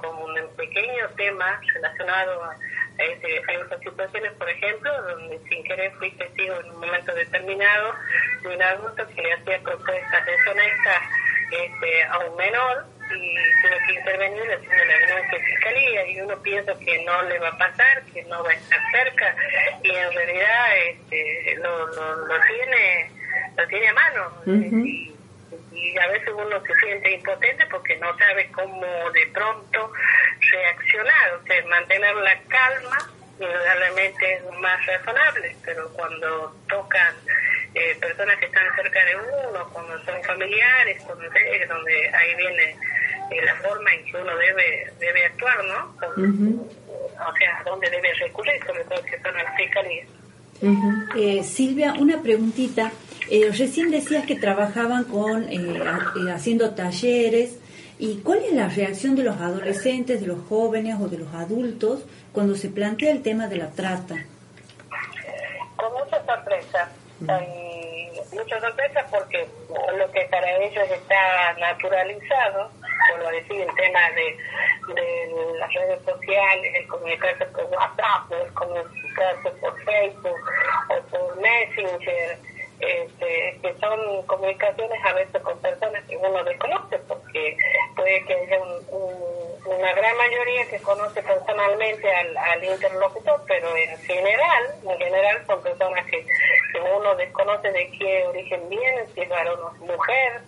[0.00, 6.10] con un pequeño tema relacionado a, a, esas situaciones, por ejemplo, donde sin querer fui
[6.12, 7.94] testigo en un momento determinado
[8.42, 11.02] de un adulto que le hacía propuestas deshonestas
[11.50, 16.42] este, a un menor y tuve que intervenir haciendo la denuncia de fiscalía y uno
[16.42, 19.36] piensa que no le va a pasar, que no va a estar cerca
[19.82, 23.10] y en realidad este, lo, lo, tiene
[23.56, 25.12] lo tiene a mano y,
[25.98, 29.92] a veces uno se siente impotente porque no sabe cómo de pronto
[30.52, 32.98] reaccionar, o sea, mantener la calma
[33.38, 37.14] indudablemente es más razonable, pero cuando tocan
[37.76, 42.76] eh, personas que están cerca de uno, cuando son familiares, cuando, donde ahí viene
[43.30, 45.94] eh, la forma en que uno debe debe actuar, ¿no?
[46.00, 50.08] O sea, dónde debe recurrir, sobre todo que son las fiscalías.
[51.16, 52.92] eh, Silvia, una preguntita.
[53.30, 55.82] Eh, recién decías que trabajaban con eh,
[56.32, 57.58] haciendo talleres.
[57.98, 62.04] ¿Y cuál es la reacción de los adolescentes, de los jóvenes o de los adultos
[62.32, 64.14] cuando se plantea el tema de la trata?
[65.76, 69.46] Con mucha sorpresa muchas sorpresas porque
[69.96, 72.70] lo que para ellos está naturalizado,
[73.10, 74.36] vuelvo a decir, el tema de,
[74.94, 80.40] de las redes sociales, el comunicarse por WhatsApp, el comunicarse por Facebook
[80.90, 82.38] o por Messenger,
[82.80, 87.56] este, que son comunicaciones a veces con personas que uno desconoce, porque
[87.94, 88.58] puede que haya
[89.66, 95.62] una gran mayoría que conoce personalmente al, al, interlocutor, pero en general, en general son
[95.62, 96.24] personas que,
[96.96, 100.42] uno desconoce de qué origen vienen, si es varón o mujer,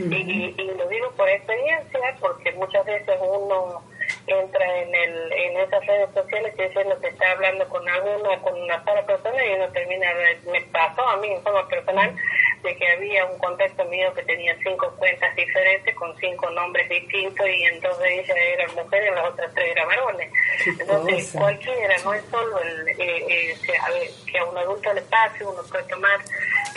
[0.00, 3.82] y, y lo digo por experiencia, porque muchas veces uno
[4.26, 8.60] entra en el en esas redes sociales y diciendo que está hablando con alguna con
[8.60, 10.06] una sola persona y uno termina
[10.50, 12.14] me pasó a mí en forma personal
[12.64, 17.46] de que había un contexto mío que tenía cinco cuentas diferentes con cinco nombres distintos
[17.46, 20.32] y en dos de ellas eran mujeres y las otras tres eran varones.
[20.66, 25.62] Entonces cualquiera no es solo el eh, eh, que a un adulto le pase uno
[25.70, 26.18] puede tomar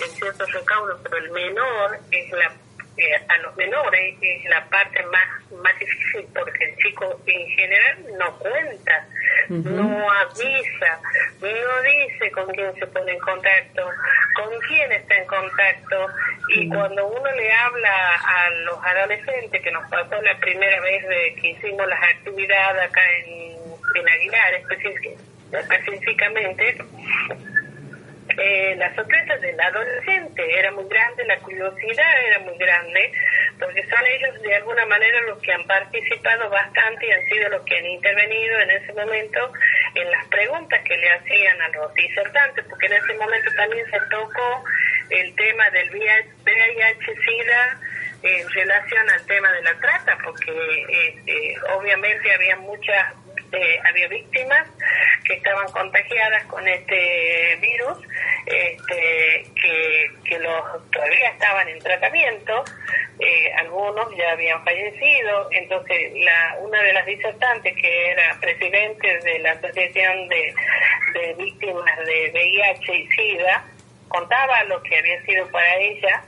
[0.04, 2.52] en ciertos recaudos pero el menor es la
[3.30, 8.40] a los menores es la parte más, más difícil porque el chico en general no
[8.40, 9.08] cuenta,
[9.50, 11.00] no avisa,
[11.42, 13.90] no dice con quién se pone en contacto,
[14.36, 16.08] con quién está en contacto.
[16.56, 21.36] Y cuando uno le habla a los adolescentes, que nos pasó la primera vez de
[21.42, 23.58] que hicimos las actividades acá en,
[23.96, 24.54] en Aguilar
[25.52, 26.78] específicamente,
[28.38, 33.12] eh, la sorpresa del adolescente era muy grande, la curiosidad era muy grande,
[33.60, 37.64] porque son ellos de alguna manera los que han participado bastante y han sido los
[37.64, 39.52] que han intervenido en ese momento
[39.96, 44.00] en las preguntas que le hacían a los disertantes, porque en ese momento también se
[44.12, 44.64] tocó
[45.10, 47.80] el tema del VIH-Sida
[48.22, 53.14] en relación al tema de la trata, porque este, obviamente había muchas
[53.52, 54.68] eh, había víctimas
[55.24, 57.98] que estaban contagiadas con este virus,
[58.46, 62.64] este, que, que los todavía estaban en tratamiento,
[63.20, 69.40] eh, algunos ya habían fallecido, entonces la, una de las disertantes que era presidente de
[69.40, 70.54] la Asociación de,
[71.36, 73.66] Víctimas de VIH y SIDA,
[74.08, 76.24] contaba lo que había sido para ella,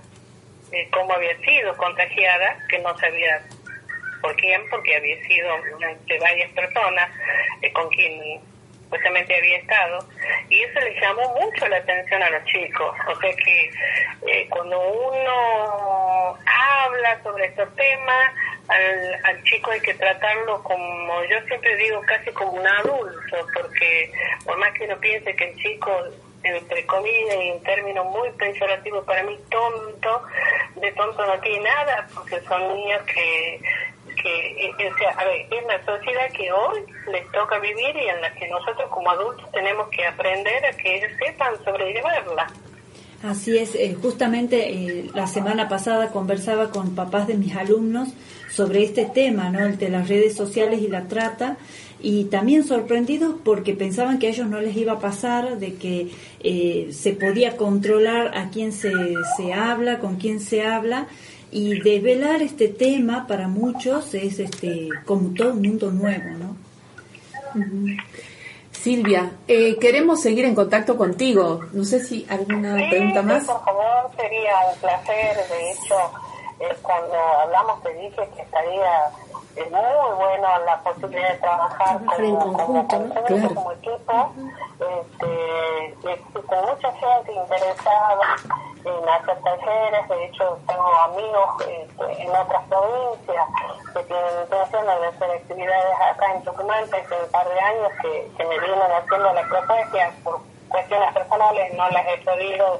[0.71, 3.43] eh, cómo había sido contagiada, que no sabía
[4.21, 5.49] por quién, porque había sido
[6.07, 7.09] de varias personas
[7.61, 8.41] eh, con quien
[8.83, 10.03] supuestamente había estado,
[10.49, 12.95] y eso le llamó mucho la atención a los chicos.
[13.07, 13.71] O sea que
[14.27, 18.33] eh, cuando uno habla sobre estos temas,
[18.67, 24.11] al, al chico hay que tratarlo como, yo siempre digo, casi como un adulto, porque
[24.43, 25.91] por más que uno piense que el chico
[26.43, 30.23] entre comillas, y un término muy peyorativo para mí, tonto,
[30.75, 33.61] de tonto no tiene nada, porque son niños que
[34.21, 36.79] que eh, o es una sociedad que hoy
[37.11, 40.97] les toca vivir y en la que nosotros como adultos tenemos que aprender a que
[40.97, 42.47] ellos sepan sobrellevarla.
[43.23, 48.09] Así es, eh, justamente eh, la semana pasada conversaba con papás de mis alumnos
[48.49, 49.59] sobre este tema, ¿no?
[49.59, 51.57] El de las redes sociales y la trata,
[52.01, 56.11] y también sorprendidos porque pensaban que a ellos no les iba a pasar, de que
[56.39, 58.91] eh, se podía controlar a quién se,
[59.35, 61.07] se habla, con quién se habla,
[61.51, 66.55] y develar este tema para muchos es este como todo un mundo nuevo, ¿no?
[68.71, 71.61] Silvia, eh, queremos seguir en contacto contigo.
[71.73, 73.43] No sé si alguna pregunta más.
[73.43, 75.35] por favor, sería un placer.
[75.49, 75.95] De hecho,
[76.59, 79.11] eh, cuando hablamos te dije que estaría
[79.57, 84.33] eh, muy bueno la posibilidad de trabajar como, como, como equipo,
[84.79, 88.35] este, con mucha gente interesada
[88.85, 90.09] en hacer talleres.
[90.09, 91.49] De hecho, tengo amigos
[92.17, 93.45] en otras provincias
[93.93, 98.31] que tienen intención de hacer actividades acá en Tucumán hace un par de años que,
[98.37, 102.79] que me vienen haciendo la propuesta por cuestiones personales no las he podido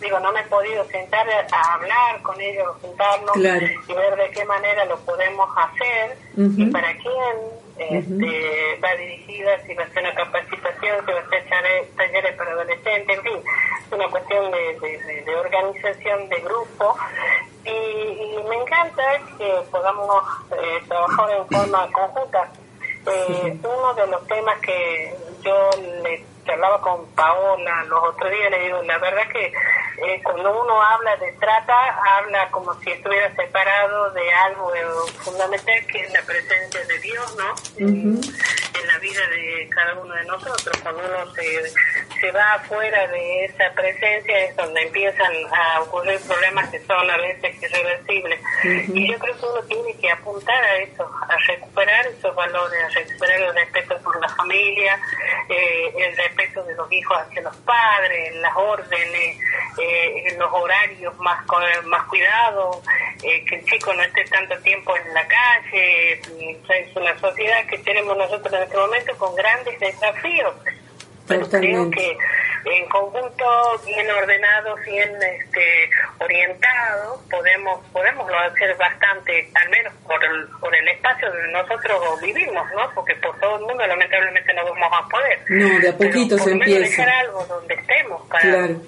[0.00, 4.44] digo no me he podido sentar a hablar con ellos juntarnos y ver de qué
[4.44, 10.14] manera lo podemos hacer y para quién este, va dirigida, si va a ser una
[10.14, 11.44] capacitación, si va a ser
[11.96, 13.42] talleres para adolescentes, en fin,
[13.86, 16.96] es una cuestión de, de, organización de grupo.
[17.64, 19.02] Y, me encanta
[19.38, 22.52] que podamos eh, trabajar en forma conjunta.
[23.06, 25.70] Eh, uno de los temas que yo
[26.02, 29.52] le hablaba con Paola los otros días, le digo, la verdad que
[30.02, 31.74] eh, cuando uno habla de trata,
[32.18, 34.72] habla como si estuviera separado de algo
[35.22, 37.54] fundamental que es la presencia de Dios, ¿no?
[37.78, 38.20] en,
[38.86, 40.76] la vida de cada uno de nosotros.
[40.82, 41.72] Cuando uno se,
[42.20, 47.16] se va afuera de esa presencia es donde empiezan a ocurrir problemas que son a
[47.16, 48.40] veces irreversibles.
[48.62, 52.88] Y yo creo que uno tiene que apuntar a eso, a recuperar esos valores, a
[52.88, 55.00] recuperar el respeto por la familia,
[55.48, 59.38] eh, el respeto de los hijos hacia los padres, las órdenes,
[59.78, 61.44] eh, los horarios más,
[61.84, 62.82] más cuidados,
[63.22, 66.12] eh, que el chico no esté tanto tiempo en la calle.
[66.12, 70.54] Es una sociedad que tenemos nosotros en este momento con grandes desafíos.
[71.30, 72.16] Pero creo que
[72.64, 73.44] en conjunto,
[73.86, 80.88] bien ordenado, bien este, orientado, podemos podemos hacer bastante, al menos por el, por el
[80.88, 82.90] espacio donde nosotros vivimos, ¿no?
[82.94, 85.38] Porque por todo el mundo lamentablemente no vamos a poder.
[85.48, 86.80] No, de a poquito se empieza.
[86.80, 88.42] dejar algo donde estemos para...
[88.42, 88.82] Claro,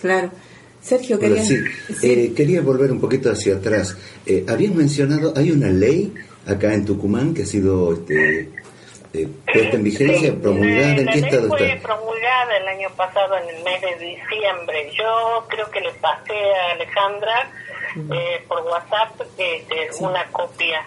[0.00, 0.30] claro.
[0.80, 1.42] Sergio, quería...
[1.42, 1.58] sí.
[2.02, 3.96] Eh, quería volver un poquito hacia atrás.
[4.26, 6.14] Eh, habías mencionado, hay una ley
[6.46, 8.50] acá en Tucumán que ha sido este,
[9.14, 13.62] eh, puesta en vigencia, promulgada, ¿en qué estado fue promulgada el año pasado en el
[13.62, 14.90] mes de diciembre.
[14.92, 17.50] Yo creo que le pasé a Alejandra
[18.12, 20.84] eh, por WhatsApp este, una copia.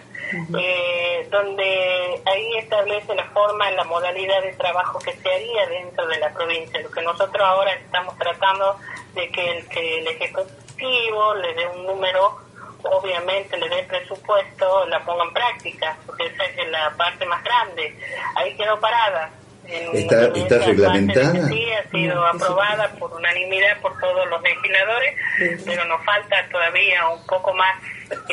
[0.59, 6.17] Eh, donde ahí establece la forma, la modalidad de trabajo que se haría dentro de
[6.19, 6.81] la provincia.
[6.81, 8.75] Lo que nosotros ahora estamos tratando
[9.15, 12.46] de que el, que el Ejecutivo le dé un número
[12.91, 17.95] obviamente le dé presupuesto, la ponga en práctica, porque esa es la parte más grande.
[18.35, 19.31] Ahí quedó parada.
[19.67, 21.47] ¿Está, está reglamentada?
[21.49, 25.15] Sí, ha sido aprobada por unanimidad por todos los legisladores,
[25.65, 27.75] pero nos falta todavía un poco más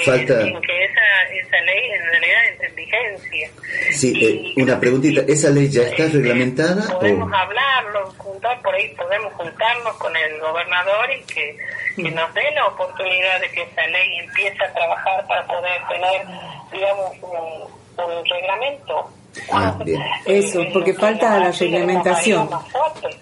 [0.05, 0.41] falta...
[0.41, 3.51] en que esa, esa ley en realidad entre en vigencia.
[3.91, 6.89] Sí, eh, una preguntita, ¿esa ley ya está reglamentada?
[6.99, 11.57] Podemos hablarlo, juntar, por ahí podemos juntarnos con el gobernador y que,
[11.97, 16.27] que nos dé la oportunidad de que esa ley empiece a trabajar para poder tener,
[16.73, 19.11] digamos, un, un reglamento.
[19.53, 20.03] Ah, bien.
[20.27, 22.49] Eso, porque falta la reglamentación.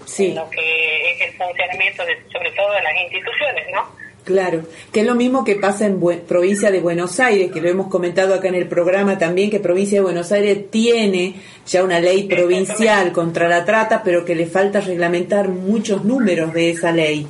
[0.04, 0.32] sí.
[0.34, 4.02] Lo que es el funcionamiento, de, sobre todo de las instituciones, ¿no?
[4.24, 4.62] Claro,
[4.92, 5.98] que es lo mismo que pasa en
[6.28, 9.98] provincia de Buenos Aires, que lo hemos comentado acá en el programa también, que provincia
[9.98, 11.34] de Buenos Aires tiene
[11.66, 16.70] ya una ley provincial contra la trata, pero que le falta reglamentar muchos números de
[16.70, 17.26] esa ley.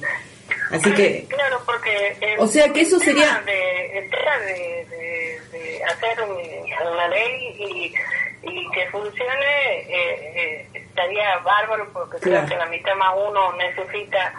[0.72, 1.26] Así que...
[1.28, 2.36] Claro, porque...
[2.38, 3.40] o sea que eso sería...
[3.44, 4.86] De, el tema de,
[5.50, 7.94] de, hacer una ley y,
[8.42, 14.32] y que funcione eh, eh, estaría bárbaro, porque creo que la mitad más uno necesita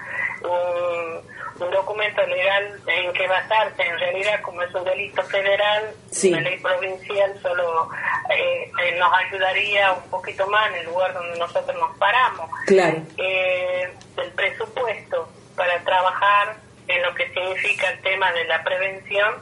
[0.43, 3.83] un un documento legal en que basarse.
[3.83, 7.89] En realidad, como es un delito federal, la ley provincial solo
[8.29, 12.49] eh, eh, nos ayudaría un poquito más en el lugar donde nosotros nos paramos.
[12.65, 13.01] Claro.
[13.17, 19.35] Eh, el presupuesto para trabajar en lo que significa el tema de la prevención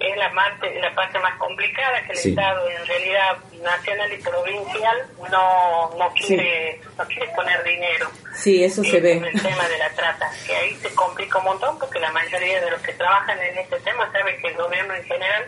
[0.00, 4.96] es la parte, la parte más complicada que el Estado en realidad nacional y provincial
[5.30, 9.14] no no quiere no quiere poner dinero sí eso se ve.
[9.14, 12.60] en el tema de la trata que ahí se complica un montón porque la mayoría
[12.60, 15.44] de los que trabajan en este tema saben que el gobierno en general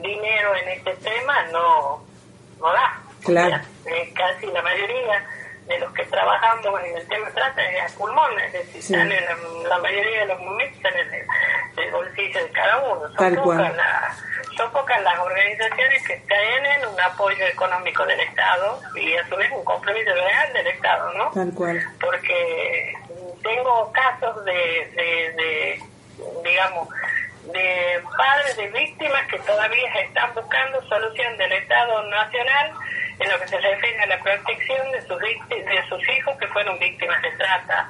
[0.00, 2.04] dinero en este tema no
[2.60, 3.02] no da.
[3.24, 3.56] Claro.
[3.86, 5.26] Eh, casi la mayoría
[5.70, 8.92] de los que trabajamos en el tema trata es a pulmón, es decir, sí.
[8.92, 13.08] la, mayoría de los momentos están en el, bolsillo de cada uno.
[13.16, 14.16] Son pocas, la,
[14.56, 19.50] son pocas las organizaciones que tienen un apoyo económico del Estado y a su vez
[19.52, 21.30] un compromiso real del Estado, ¿no?
[21.30, 21.80] Tal cual.
[22.00, 22.94] Porque
[23.40, 25.82] tengo casos de, de, de
[26.44, 26.88] digamos,
[27.44, 32.72] de padres de víctimas que todavía están buscando solución del Estado Nacional
[33.20, 36.78] en lo que se refiere a la protección de sus, de sus hijos que fueron
[36.78, 37.88] víctimas de trata.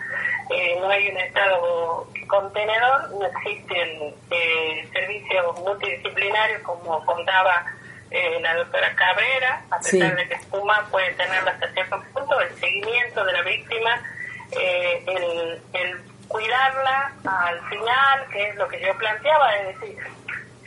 [0.51, 7.64] Eh, no hay un Estado contenedor, no existen eh, servicios multidisciplinarios como contaba
[8.11, 12.53] eh, la doctora Cabrera, a pesar de que Espuma puede tener hasta cierto punto el
[12.57, 14.03] seguimiento de la víctima,
[14.51, 19.97] el, el cuidarla al final, que es lo que yo planteaba, es decir,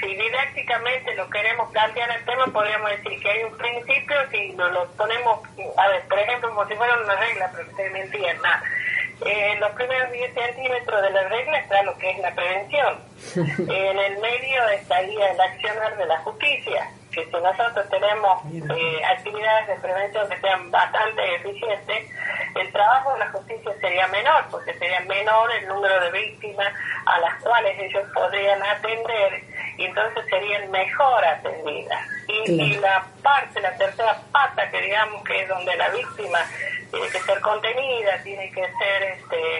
[0.03, 4.71] si didácticamente lo queremos plantear el tema, podríamos decir que hay un principio, si nos
[4.71, 5.39] lo ponemos,
[5.77, 8.61] a ver, por ejemplo, como si fuera una regla, pero que ustedes me entiendan.
[9.25, 12.99] En los primeros 10 centímetros de la regla está lo que es la prevención.
[13.35, 19.67] en el medio estaría el accionar de la justicia, que si nosotros tenemos eh, actividades
[19.67, 22.09] de prevención que sean bastante eficientes,
[22.55, 26.73] el trabajo de la justicia sería menor, porque sería menor el número de víctimas
[27.05, 29.43] a las cuales ellos podrían atender
[29.77, 32.01] y entonces serían mejor atendidas.
[32.27, 36.39] Y, la parte, la tercera pata, que digamos que es donde la víctima
[36.91, 39.59] tiene que ser contenida, tiene que ser este,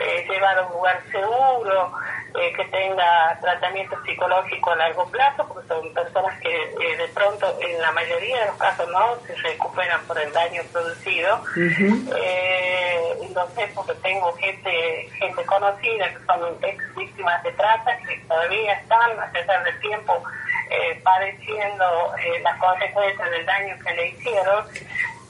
[0.00, 1.92] eh, llevada a un lugar seguro,
[2.34, 7.56] eh, que tenga tratamiento psicológico a largo plazo, porque son personas que eh, de pronto,
[7.60, 11.42] en la mayoría de los casos, no se recuperan por el daño producido.
[11.56, 18.18] y lo sé porque tengo gente, gente conocida que son ex víctimas de trata, que
[18.28, 20.22] todavía están, a pesar del tiempo,
[21.02, 22.12] padeciendo
[22.42, 24.64] las consecuencias del daño que le hicieron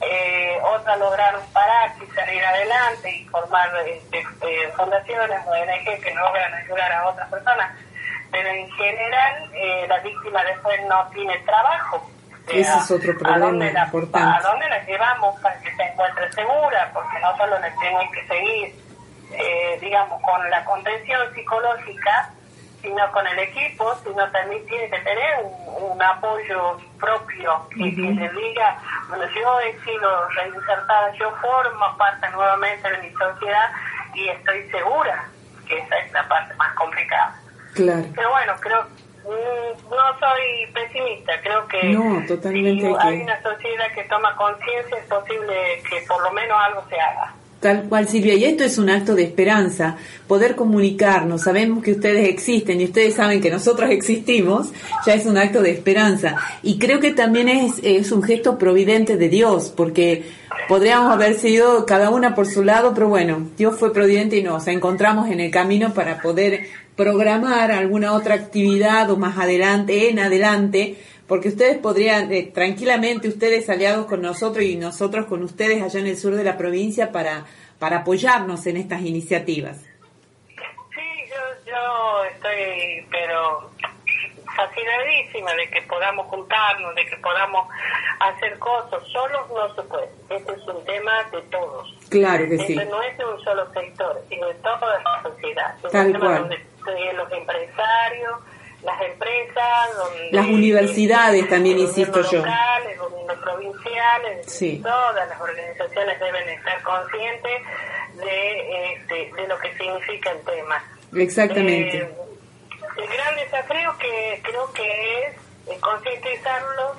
[0.05, 6.13] eh, otras lograron parar y salir adelante y formar este, eh, fundaciones o ONG que
[6.13, 7.71] logran ayudar a otras personas.
[8.31, 12.09] Pero en general, eh, la víctima después no tiene trabajo.
[12.47, 14.37] Ese es otro problema ¿a dónde, la, importante.
[14.37, 16.89] ¿A dónde la llevamos para que se encuentre segura?
[16.93, 18.75] Porque no solo le tienen que seguir,
[19.31, 22.31] eh, digamos, con la contención psicológica,
[22.83, 28.77] sino con el equipo, sino también tiene que tener un, apoyo propio que, le diga,
[29.07, 33.71] bueno, yo he sido reinsertada, yo formo parte nuevamente de mi sociedad
[34.13, 35.29] y estoy segura
[35.65, 37.39] que esa es la parte más complicada.
[37.73, 38.03] Claro.
[38.13, 43.91] Pero bueno, creo mm, no soy pesimista, creo que no, totalmente si hay una sociedad
[43.95, 47.33] que toma conciencia es posible que por lo menos algo se haga.
[47.63, 49.95] Tal cual, Silvia, y esto es un acto de esperanza,
[50.27, 54.73] poder comunicarnos, sabemos que ustedes existen y ustedes saben que nosotros existimos,
[55.05, 56.35] ya es un acto de esperanza.
[56.61, 60.25] Y creo que también es, es un gesto providente de Dios, porque
[60.67, 64.67] podríamos haber sido cada una por su lado, pero bueno, Dios fue providente y nos
[64.67, 66.65] encontramos en el camino para poder
[66.97, 70.97] programar alguna otra actividad o más adelante, en adelante,
[71.33, 76.05] porque ustedes podrían, eh, tranquilamente, ustedes aliados con nosotros y nosotros con ustedes allá en
[76.05, 77.45] el sur de la provincia para,
[77.79, 79.77] para apoyarnos en estas iniciativas.
[79.79, 83.71] Sí, yo, yo estoy, pero
[84.55, 87.67] fascinadísima de que podamos juntarnos, de que podamos
[88.19, 89.01] hacer cosas.
[89.11, 90.09] Solos no se puede.
[90.29, 91.95] Este es un tema de todos.
[92.11, 92.73] Claro que sí.
[92.73, 95.75] Este no es de un solo sector, sino de toda la sociedad.
[95.83, 96.41] Es Tal un tema cual.
[96.41, 98.39] donde los empresarios,
[98.83, 102.39] las empresas, donde Las universidades también, los insisto yo.
[102.39, 104.79] locales, gobiernos provinciales, Sí.
[104.83, 107.61] todas las organizaciones deben estar conscientes
[108.15, 110.83] de, este, de lo que significa el tema.
[111.15, 111.97] Exactamente.
[111.97, 112.09] Eh,
[112.97, 115.35] el gran desafío que creo que es
[115.67, 116.97] eh, concientizarlos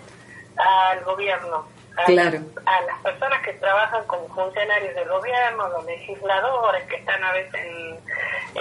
[0.56, 2.38] al gobierno, a, Claro.
[2.66, 7.54] a las personas que trabajan como funcionarios del gobierno, los legisladores que están a veces
[7.54, 7.98] en,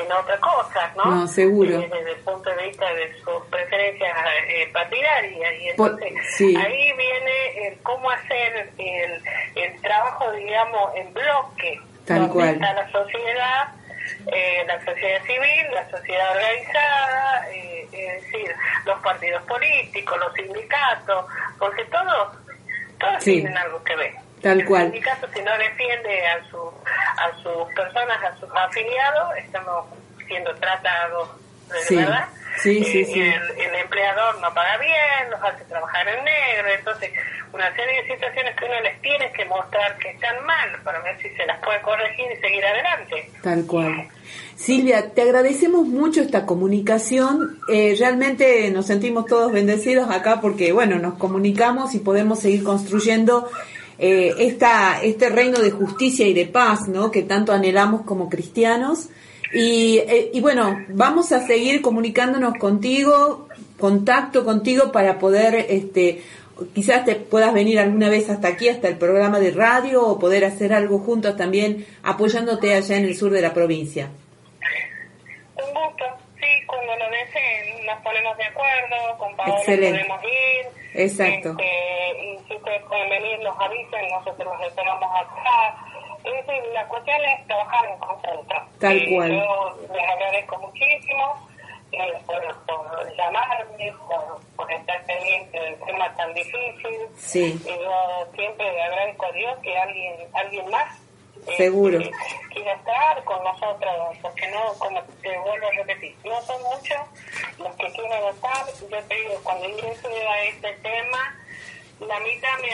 [0.02, 1.06] en otra cosa, ¿no?
[1.06, 1.80] No, seguro.
[1.80, 4.18] Eh, desde el punto de vista de sus preferencias
[4.48, 5.54] eh, partidarias.
[5.62, 6.56] Y Por- entonces sí.
[6.56, 9.22] ahí viene el cómo hacer el,
[9.56, 11.80] el trabajo, digamos, en bloque.
[12.06, 12.50] Tal donde cual.
[12.50, 13.68] está la sociedad,
[14.32, 18.56] eh, la sociedad civil, la sociedad organizada, eh, es decir,
[18.86, 21.26] los partidos políticos, los sindicatos,
[21.58, 22.38] porque todos,
[23.10, 23.34] todos Sí.
[23.34, 24.14] tienen algo que ver.
[24.42, 24.84] Tal el cual.
[24.84, 29.86] sindicato si no defiende a, su, a sus personas, a sus afiliados, estamos
[30.28, 31.30] siendo tratados
[31.70, 31.96] de Sí.
[31.96, 32.28] verdad.
[32.62, 33.20] Sí, sí, Eh, sí.
[33.22, 37.12] El, el empleador no paga bien, los hace trabajar en negro, entonces
[37.52, 41.18] una serie de situaciones que uno les tiene que mostrar que están mal para ver
[41.22, 43.30] si se las puede corregir y seguir adelante.
[43.42, 44.08] Tal cual.
[44.56, 47.60] Silvia, te agradecemos mucho esta comunicación.
[47.68, 53.50] Eh, realmente nos sentimos todos bendecidos acá porque, bueno, nos comunicamos y podemos seguir construyendo
[54.00, 57.12] eh, esta, este reino de justicia y de paz, ¿no?
[57.12, 59.10] Que tanto anhelamos como cristianos.
[59.54, 63.48] Y, eh, y bueno, vamos a seguir comunicándonos contigo,
[63.80, 66.24] contacto contigo para poder, este,
[66.74, 70.44] quizás te puedas venir alguna vez hasta aquí, hasta el programa de radio, o poder
[70.46, 74.10] hacer algo juntos también, apoyándote allá en el sur de la provincia.
[75.56, 76.06] Un gusto,
[76.40, 80.66] sí, cuando lo deseen nos ponemos de acuerdo, con Paola podemos ir.
[80.96, 81.50] Exacto.
[81.50, 85.93] Este, si ustedes pueden venir, nos avisen, nosotros los esperamos acá.
[86.24, 88.56] Es decir, la cuestión es trabajar en conjunto.
[88.80, 89.32] Tal cual.
[89.32, 91.50] Yo les agradezco muchísimo
[91.92, 97.00] eh, por, por, llamarme, por, por estar pendiente del tema tan difícil.
[97.18, 97.62] Sí.
[97.66, 101.04] Y yo siempre le agradezco a Dios que alguien, alguien más
[101.58, 102.00] Seguro.
[102.00, 102.12] Eh,
[102.54, 106.98] quiera estar con nosotros, porque no, como te vuelvo a repetir, no son muchos
[107.60, 108.66] los que quieren estar.
[108.90, 109.93] Yo te digo, cuando tema,
[112.08, 112.70] la mitad, me,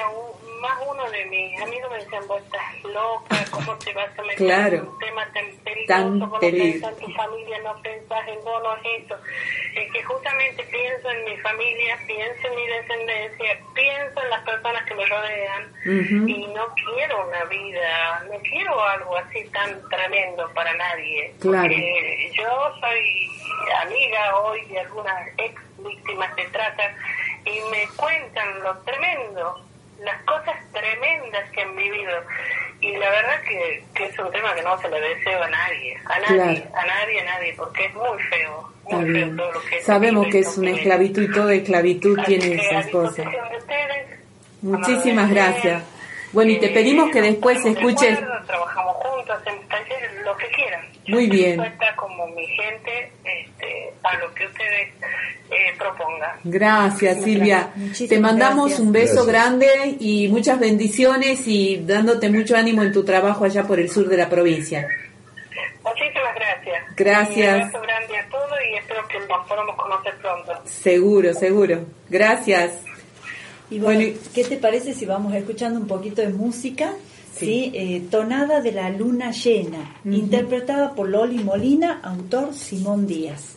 [0.61, 4.37] más uno de mis amigos me decían, vos estás loca, ¿cómo te vas a meter
[4.37, 4.77] claro.
[4.77, 5.87] en un tema tan peligroso?
[5.87, 7.59] Tan ¿Cómo pensás en tu familia?
[7.63, 9.15] No pensás en vos, no es eso.
[9.75, 14.83] Es que justamente pienso en mi familia, pienso en mi descendencia, pienso en las personas
[14.85, 16.29] que me rodean uh -huh.
[16.29, 21.33] y no quiero una vida, no quiero algo así tan tremendo para nadie.
[21.39, 21.61] Claro.
[21.61, 23.29] Porque yo soy
[23.85, 26.95] amiga hoy de algunas ex víctimas de trata
[27.49, 29.63] y me cuentan lo tremendo,
[30.01, 32.11] las cosas tremendas que han vivido.
[32.81, 35.97] Y la verdad que, que es un tema que no se le deseo a nadie,
[36.05, 36.75] a nadie, Claro.
[36.77, 38.69] a nadie, a nadie, porque es muy feo.
[38.85, 39.35] Muy feo bien.
[39.37, 42.87] todo lo que se Sabemos que es una esclavitud y toda esclavitud Así tiene esas
[42.87, 43.27] cosas.
[43.27, 44.19] ustedes,
[44.61, 45.83] Muchísimas gracias.
[46.31, 48.17] Bueno, y te eh, pedimos que después escuches.
[48.17, 50.81] acuerdo, Trabajamos juntos, hacemos talleres, lo que quieran.
[51.05, 51.61] Yo Muy estoy bien.
[51.95, 54.89] como mi gente este, a lo que ustedes
[55.49, 56.31] eh, propongan.
[56.43, 57.71] Gracias, Silvia.
[57.75, 58.79] Muchísimas Te mandamos gracias.
[58.79, 59.27] un beso Gracias.
[59.27, 64.07] grande y muchas bendiciones y dándote mucho ánimo en tu trabajo allá por el sur
[64.07, 64.87] de la provincia.
[65.83, 66.83] Muchísimas gracias.
[66.95, 67.55] Gracias.
[67.55, 70.61] Un abrazo grande a todos y espero que nos podamos conocer pronto.
[70.65, 71.85] Seguro, seguro.
[72.09, 72.71] Gracias.
[73.71, 76.93] Y bueno, Bueno, y- ¿qué te parece si vamos escuchando un poquito de música?
[77.35, 77.45] Sí.
[77.45, 83.55] Sí, eh, Tonada de la Luna Llena, interpretada por Loli Molina, autor Simón Díaz.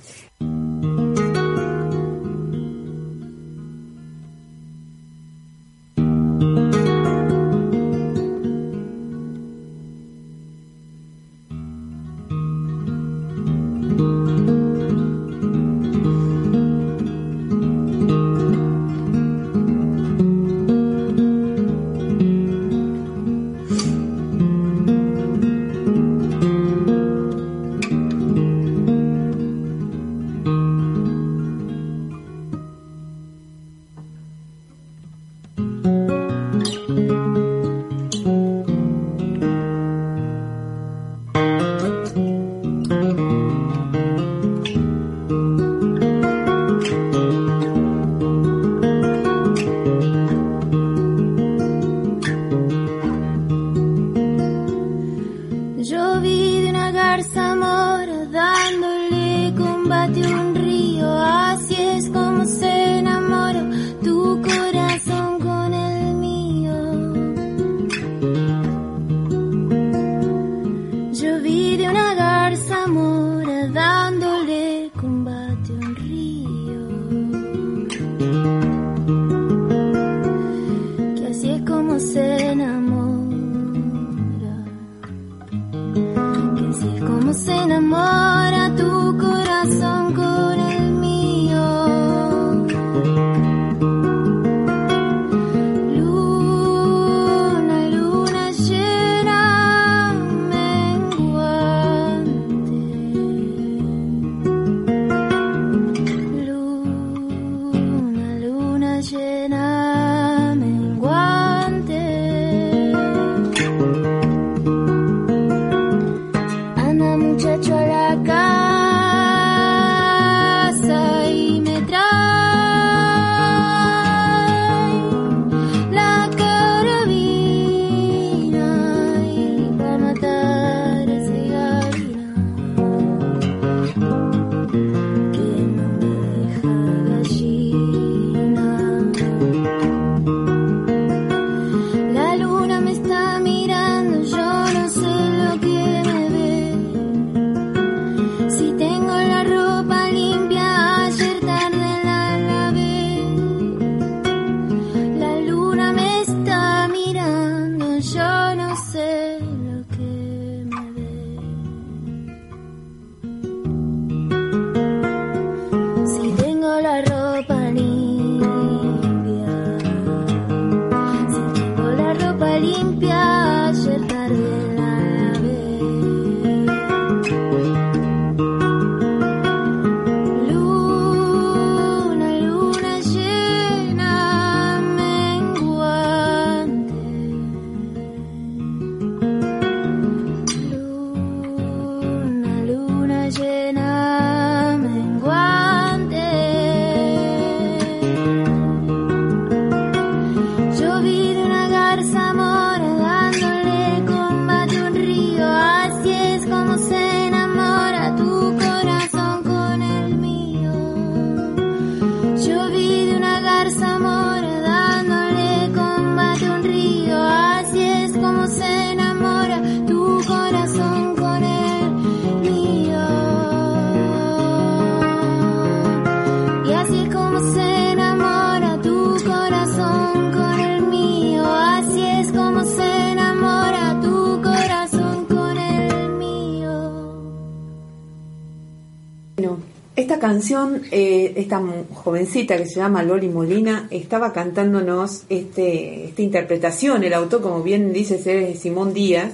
[240.42, 241.62] Canción, eh, esta
[241.94, 247.04] jovencita que se llama Loli Molina, estaba cantándonos este, esta interpretación.
[247.04, 248.16] El autor, como bien dice,
[248.50, 249.30] es Simón Díaz,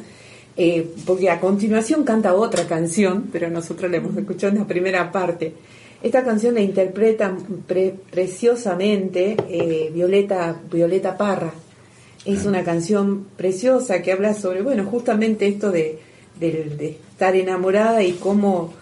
[0.55, 5.11] eh, porque a continuación canta otra canción, pero nosotros la hemos escuchado en la primera
[5.11, 5.55] parte.
[6.03, 7.35] Esta canción la interpreta
[7.67, 11.55] pre- preciosamente eh, Violeta, Violeta Parra.
[12.27, 16.01] Es una canción preciosa que habla sobre, bueno, justamente esto de,
[16.39, 18.75] de estar enamorada y cómo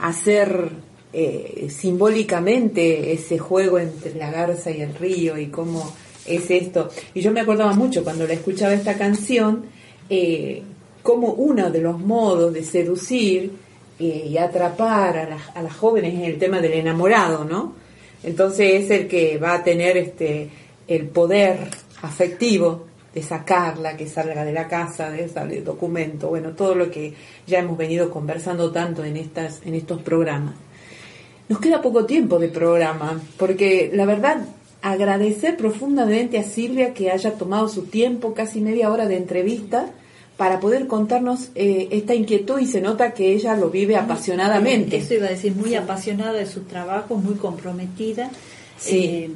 [0.00, 0.70] hacer
[1.18, 5.90] eh, simbólicamente ese juego entre la garza y el río y cómo
[6.26, 6.90] es esto.
[7.14, 9.64] Y yo me acordaba mucho cuando la escuchaba esta canción,
[10.10, 10.62] eh,
[11.02, 13.50] como uno de los modos de seducir
[13.98, 17.72] eh, y atrapar a las, a las jóvenes en el tema del enamorado, ¿no?
[18.22, 20.50] Entonces es el que va a tener este
[20.86, 21.70] el poder
[22.02, 27.14] afectivo de sacarla, que salga de la casa, de ese documento, bueno, todo lo que
[27.46, 30.65] ya hemos venido conversando tanto en estas en estos programas.
[31.48, 34.46] Nos queda poco tiempo de programa, porque la verdad
[34.82, 39.90] agradecer profundamente a Silvia que haya tomado su tiempo, casi media hora de entrevista,
[40.36, 44.98] para poder contarnos eh, esta inquietud y se nota que ella lo vive apasionadamente.
[44.98, 48.30] Eso iba a decir, muy apasionada de su trabajo, muy comprometida.
[48.78, 48.98] Sí.
[48.98, 49.30] Eh,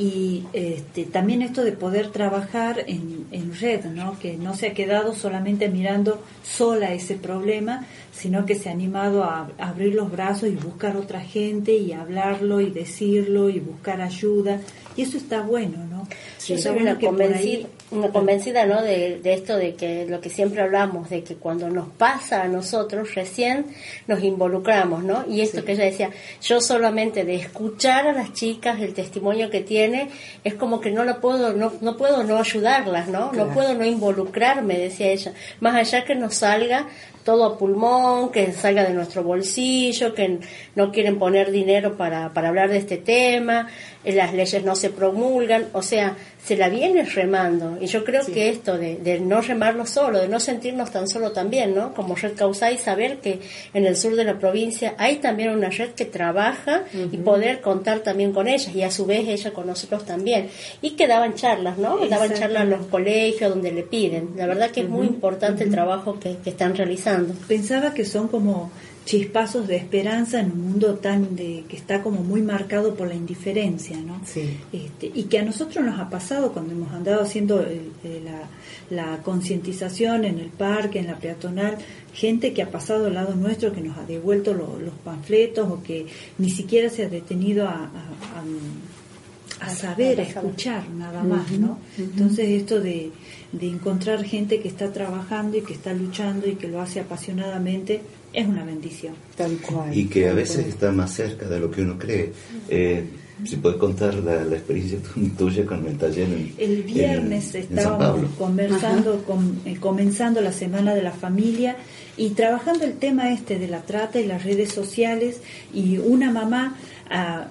[0.00, 4.18] y este, también esto de poder trabajar en, en red, ¿no?
[4.18, 9.24] que no se ha quedado solamente mirando sola ese problema, sino que se ha animado
[9.24, 14.00] a, a abrir los brazos y buscar otra gente y hablarlo y decirlo y buscar
[14.00, 14.62] ayuda.
[14.96, 16.06] Y eso está bueno, ¿no?
[16.46, 18.82] Yo Está soy bueno una convencida, una convencida ¿no?
[18.82, 22.48] De, de esto de que lo que siempre hablamos, de que cuando nos pasa a
[22.48, 23.66] nosotros recién
[24.06, 25.24] nos involucramos, ¿no?
[25.28, 26.10] Y esto que ella decía,
[26.42, 30.10] yo solamente de escuchar a las chicas el testimonio que tiene,
[30.44, 33.30] es como que no la puedo, no, no puedo no ayudarlas, ¿no?
[33.30, 33.48] Claro.
[33.48, 35.32] No puedo no involucrarme, decía ella.
[35.60, 36.88] Más allá que nos salga
[37.24, 40.38] todo a pulmón, que salga de nuestro bolsillo, que
[40.74, 43.68] no quieren poner dinero para, para hablar de este tema,
[44.04, 47.76] las leyes no se promulgan, o sea, se la viene remando.
[47.80, 51.32] Y yo creo que esto de, de no remarlo solo, de no sentirnos tan solo
[51.32, 51.92] también, ¿no?
[51.92, 53.40] Como Red Causay, saber que
[53.74, 58.00] en el sur de la provincia hay también una red que trabaja y poder contar
[58.00, 60.48] también con ellas y a su vez ella con nosotros también.
[60.80, 61.98] Y que daban charlas, ¿no?
[62.08, 64.30] Daban charlas en los colegios donde le piden.
[64.36, 67.34] La verdad que es muy importante el trabajo que, que están realizando.
[67.46, 68.70] Pensaba que son como
[69.04, 73.14] chispazos de esperanza en un mundo tan de que está como muy marcado por la
[73.14, 74.20] indiferencia, ¿no?
[74.24, 74.56] Sí.
[74.72, 78.48] Este, y que a nosotros nos ha pasado cuando hemos andado haciendo el- el- la,
[78.90, 81.78] la concientización en el parque, en la peatonal,
[82.12, 85.82] gente que ha pasado al lado nuestro, que nos ha devuelto lo- los panfletos o
[85.82, 86.06] que
[86.38, 91.78] ni siquiera se ha detenido a, a- a- a saber, a escuchar nada más, ¿no?
[91.98, 93.10] Entonces esto de,
[93.52, 98.00] de encontrar gente que está trabajando y que está luchando y que lo hace apasionadamente
[98.32, 99.14] es una bendición.
[99.36, 99.96] Tal cual.
[99.96, 100.68] y que a veces cual.
[100.68, 102.32] está más cerca de lo que uno cree.
[102.68, 103.04] Eh,
[103.44, 107.62] si puedes contar la, la experiencia tu- tuya con el taller en, El viernes en-
[107.62, 108.28] en San estábamos Pablo.
[108.38, 111.76] conversando, con- eh, comenzando la semana de la familia
[112.16, 115.40] y trabajando el tema este de la trata y las redes sociales
[115.72, 116.76] y una mamá
[117.10, 117.48] ha,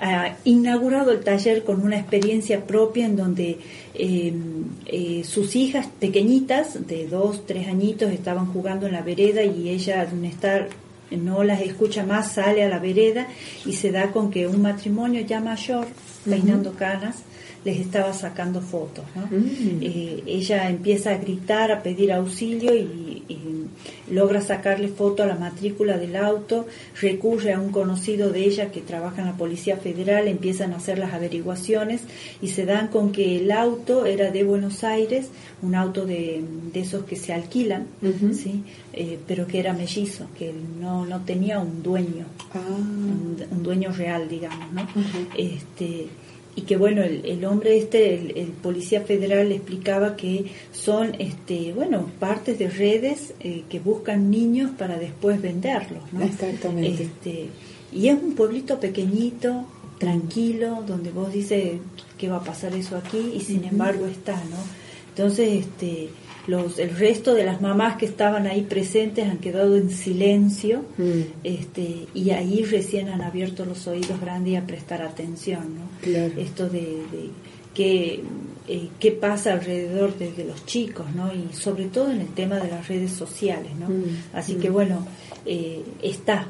[0.00, 3.58] ha inaugurado el taller con una experiencia propia en donde
[3.94, 4.34] eh,
[4.86, 10.06] eh, sus hijas pequeñitas de dos, tres añitos estaban jugando en la vereda y ella
[10.12, 10.68] no estar
[11.10, 13.28] no las escucha más, sale a la vereda
[13.64, 15.86] y se da con que un matrimonio ya mayor,
[16.24, 17.16] peinando canas,
[17.64, 19.04] les estaba sacando fotos.
[19.14, 19.28] ¿no?
[19.80, 23.64] Eh, ella empieza a gritar, a pedir auxilio y, y
[24.10, 26.66] logra sacarle foto a la matrícula del auto,
[27.00, 30.98] recurre a un conocido de ella que trabaja en la Policía Federal, empiezan a hacer
[30.98, 32.02] las averiguaciones
[32.42, 35.28] y se dan con que el auto era de Buenos Aires,
[35.62, 37.86] un auto de, de esos que se alquilan,
[38.34, 38.62] ¿sí?
[38.92, 44.28] Eh, pero que era mellizo, que no, no tenía un dueño, un, un dueño real,
[44.28, 44.86] digamos, ¿no?
[45.36, 46.08] este,
[46.56, 51.14] y que bueno, el, el hombre este, el, el policía federal le explicaba que son,
[51.18, 56.24] este, bueno, partes de redes eh, que buscan niños para después venderlos, ¿no?
[56.24, 57.04] Exactamente.
[57.04, 57.48] Este,
[57.92, 59.66] y es un pueblito pequeñito,
[59.98, 61.78] tranquilo, donde vos dices
[62.18, 64.56] que va a pasar eso aquí y sin embargo está, ¿no?
[65.08, 66.08] Entonces, este,
[66.46, 70.84] los, el resto de las mamás que estaban ahí presentes han quedado en silencio
[71.42, 75.88] este, y ahí recién han abierto los oídos grandes a prestar atención, ¿no?
[76.02, 76.32] Claro.
[76.36, 77.30] Esto de, de
[77.74, 78.20] qué,
[78.68, 81.30] eh, qué pasa alrededor de, de los chicos, ¿no?
[81.34, 83.88] Y sobre todo en el tema de las redes sociales, ¿no?
[83.88, 84.60] Mm, Así mm.
[84.60, 85.06] que bueno,
[85.44, 86.46] eh, está,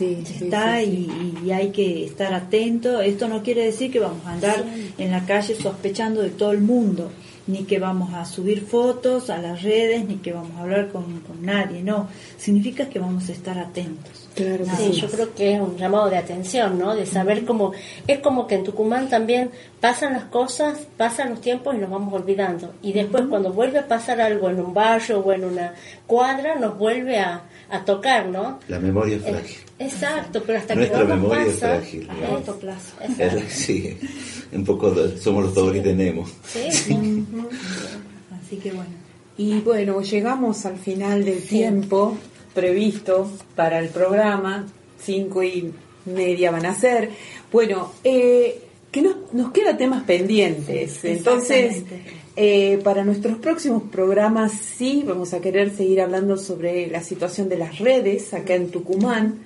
[0.00, 3.00] está y, hay que estar atento.
[3.00, 4.64] Esto no quiere decir que vamos a andar
[4.98, 7.10] en la calle sospechando de todo el mundo,
[7.46, 11.22] ni que vamos a subir fotos a las redes, ni que vamos a hablar con,
[11.40, 12.08] nadie, no.
[12.38, 14.28] Significa que vamos a estar atentos.
[14.34, 16.94] Claro, sí, yo creo que es un llamado de atención, ¿no?
[16.94, 17.72] De saber cómo
[18.06, 22.12] es como que en Tucumán también pasan las cosas, pasan los tiempos y nos vamos
[22.12, 22.74] olvidando.
[22.82, 25.74] Y después cuando vuelve a pasar algo en un barrio o en una
[26.06, 28.60] cuadra, nos vuelve a, a tocar, ¿no?
[28.68, 29.56] La memoria es frágil.
[29.78, 32.10] exacto, pero hasta Nuestra que memoria pasa, es frágil.
[32.10, 32.94] A corto plazo.
[33.48, 33.98] Sí,
[34.52, 36.26] un poco somos los pobres de Nemo.
[36.44, 36.68] Sí.
[36.68, 38.90] Así que bueno.
[39.38, 42.16] Y bueno, llegamos al final del tiempo
[42.54, 44.66] previsto para el programa,
[45.02, 45.72] cinco y
[46.06, 47.10] media van a ser.
[47.52, 51.82] Bueno, eh, que nos, nos quedan temas pendientes, entonces
[52.36, 57.56] eh, para nuestros próximos programas sí vamos a querer seguir hablando sobre la situación de
[57.56, 59.38] las redes acá en Tucumán,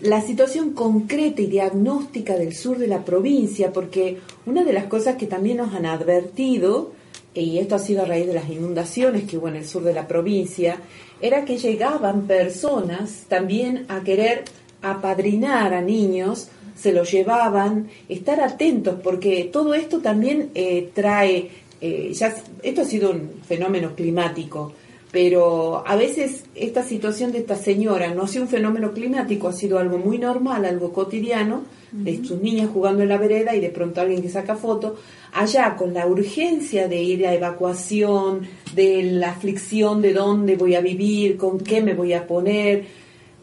[0.00, 5.14] la situación concreta y diagnóstica del sur de la provincia, porque una de las cosas
[5.14, 6.92] que también nos han advertido,
[7.32, 9.94] y esto ha sido a raíz de las inundaciones que hubo en el sur de
[9.94, 10.80] la provincia,
[11.20, 14.44] era que llegaban personas también a querer
[14.82, 21.50] apadrinar a niños, se los llevaban, estar atentos, porque todo esto también eh, trae
[21.80, 24.72] eh, ya, esto ha sido un fenómeno climático,
[25.12, 29.52] pero a veces esta situación de esta señora no ha sido un fenómeno climático, ha
[29.52, 33.70] sido algo muy normal, algo cotidiano, de sus niñas jugando en la vereda y de
[33.70, 34.96] pronto alguien que saca foto,
[35.32, 38.42] allá con la urgencia de ir a evacuación,
[38.74, 42.84] de la aflicción de dónde voy a vivir, con qué me voy a poner,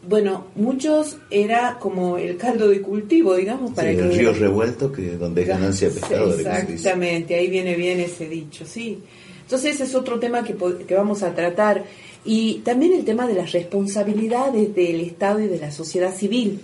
[0.08, 4.02] bueno, muchos era como el caldo de cultivo, digamos, para sí, que...
[4.02, 6.46] el río revuelto, que donde es ganancia pescadores.
[6.46, 8.98] Exactamente, ahí viene bien ese dicho, sí.
[9.42, 10.54] Entonces ese es otro tema que,
[10.86, 11.84] que vamos a tratar.
[12.24, 16.60] Y también el tema de las responsabilidades del Estado y de la sociedad civil.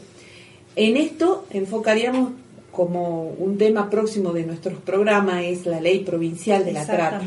[0.77, 2.31] En esto enfocaríamos
[2.73, 7.21] como un tema próximo de nuestros programas es la ley provincial de la trata,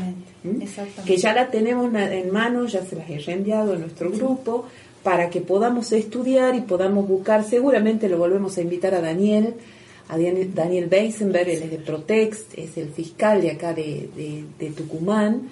[1.04, 4.66] que ya la tenemos en mano, ya se las he reenviado en nuestro grupo,
[5.04, 9.54] para que podamos estudiar y podamos buscar, seguramente lo volvemos a invitar a Daniel,
[10.08, 15.50] a Daniel Beisenberg, él es de Protext, es el fiscal de acá de, Tucumán,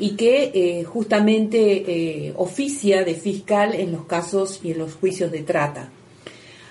[0.00, 5.30] y que eh, justamente eh, oficia de fiscal en los casos y en los juicios
[5.30, 5.90] de trata.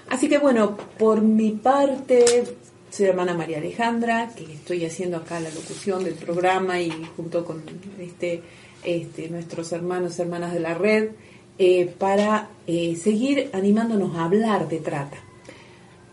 [0.09, 2.43] Así que bueno, por mi parte,
[2.89, 7.63] soy hermana María Alejandra, que estoy haciendo acá la locución del programa y junto con
[7.99, 8.41] este,
[8.83, 11.11] este, nuestros hermanos hermanas de la red,
[11.59, 15.17] eh, para eh, seguir animándonos a hablar de trata.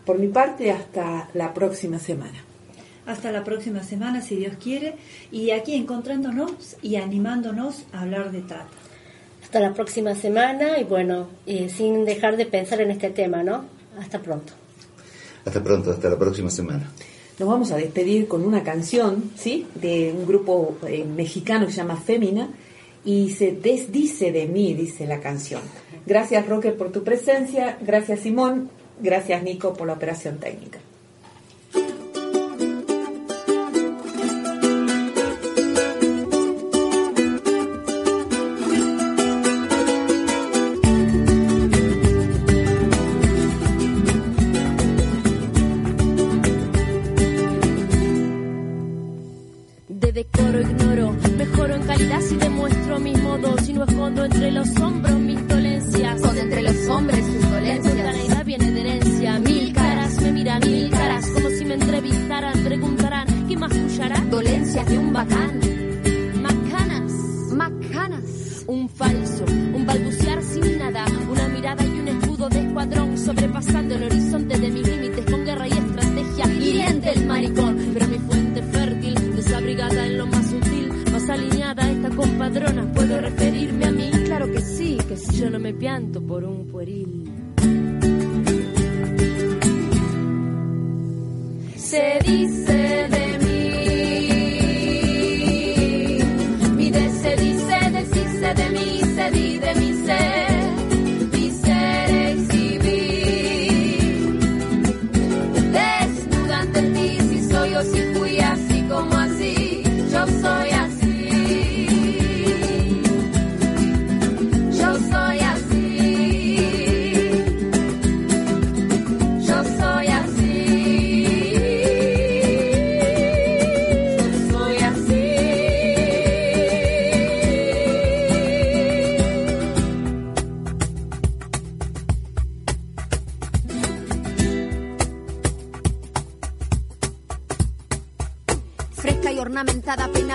[0.03, 2.43] Por mi parte, hasta la próxima semana.
[3.05, 4.95] Hasta la próxima semana, si Dios quiere,
[5.31, 8.69] y aquí encontrándonos y animándonos a hablar de trata.
[9.43, 13.65] Hasta la próxima semana y bueno, eh, sin dejar de pensar en este tema, ¿no?
[13.99, 14.53] Hasta pronto.
[15.45, 16.89] Hasta pronto, hasta la próxima semana.
[17.37, 19.67] Nos vamos a despedir con una canción, ¿sí?
[19.75, 20.77] De un grupo
[21.15, 22.49] mexicano que se llama Fémina
[23.05, 25.61] y se desdice de mí, dice la canción.
[26.05, 30.79] Gracias Rocker por tu presencia, gracias Simón, gracias Nico por la operación técnica.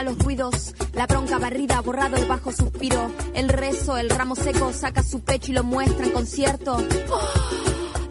[0.02, 0.74] Los ruidos.
[0.92, 3.10] La bronca barrida, borrado el bajo suspiro.
[3.34, 6.76] El rezo, el ramo seco saca su pecho y lo muestra en concierto.
[7.10, 7.20] ¡Oh!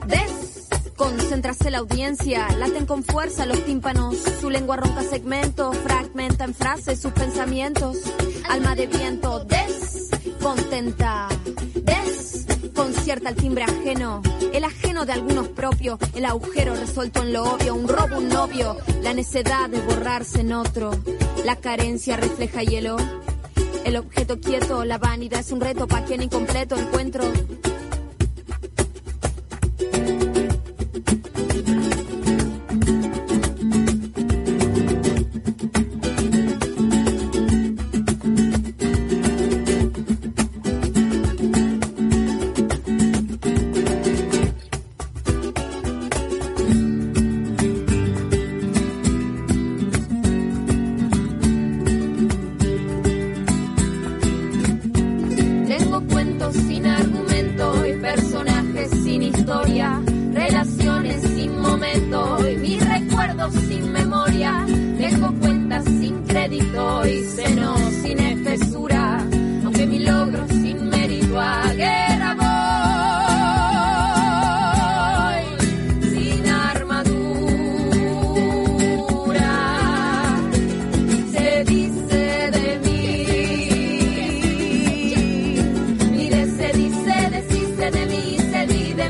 [0.08, 4.18] Desconcéntrase la audiencia, laten con fuerza los tímpanos.
[4.42, 7.98] Su lengua ronca segmento, fragmenta en frases sus pensamientos.
[8.50, 11.30] Alma de viento, descontenta.
[12.80, 14.22] Desconcierta el timbre ajeno,
[14.54, 18.78] el ajeno de algunos propios, el agujero resuelto en lo obvio, un robo, un novio,
[19.04, 20.92] la necedad de borrarse en otro,
[21.44, 22.96] la carencia refleja hielo,
[23.84, 27.26] el objeto quieto, la vanidad es un reto para quien incompleto encuentro.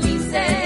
[0.00, 0.59] Se di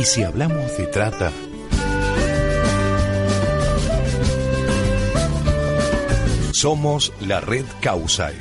[0.00, 1.30] Y si hablamos de trata,
[6.52, 8.34] somos la red Causai,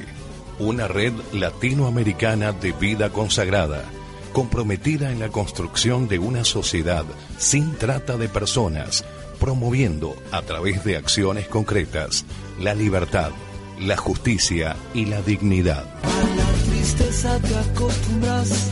[0.60, 3.84] una red latinoamericana de vida consagrada,
[4.32, 7.04] comprometida en la construcción de una sociedad
[7.38, 9.04] sin trata de personas,
[9.38, 12.24] promoviendo a través de acciones concretas
[12.58, 13.32] la libertad,
[13.82, 15.84] la justicia y la dignidad.
[16.70, 18.72] tristeza te acostumbras,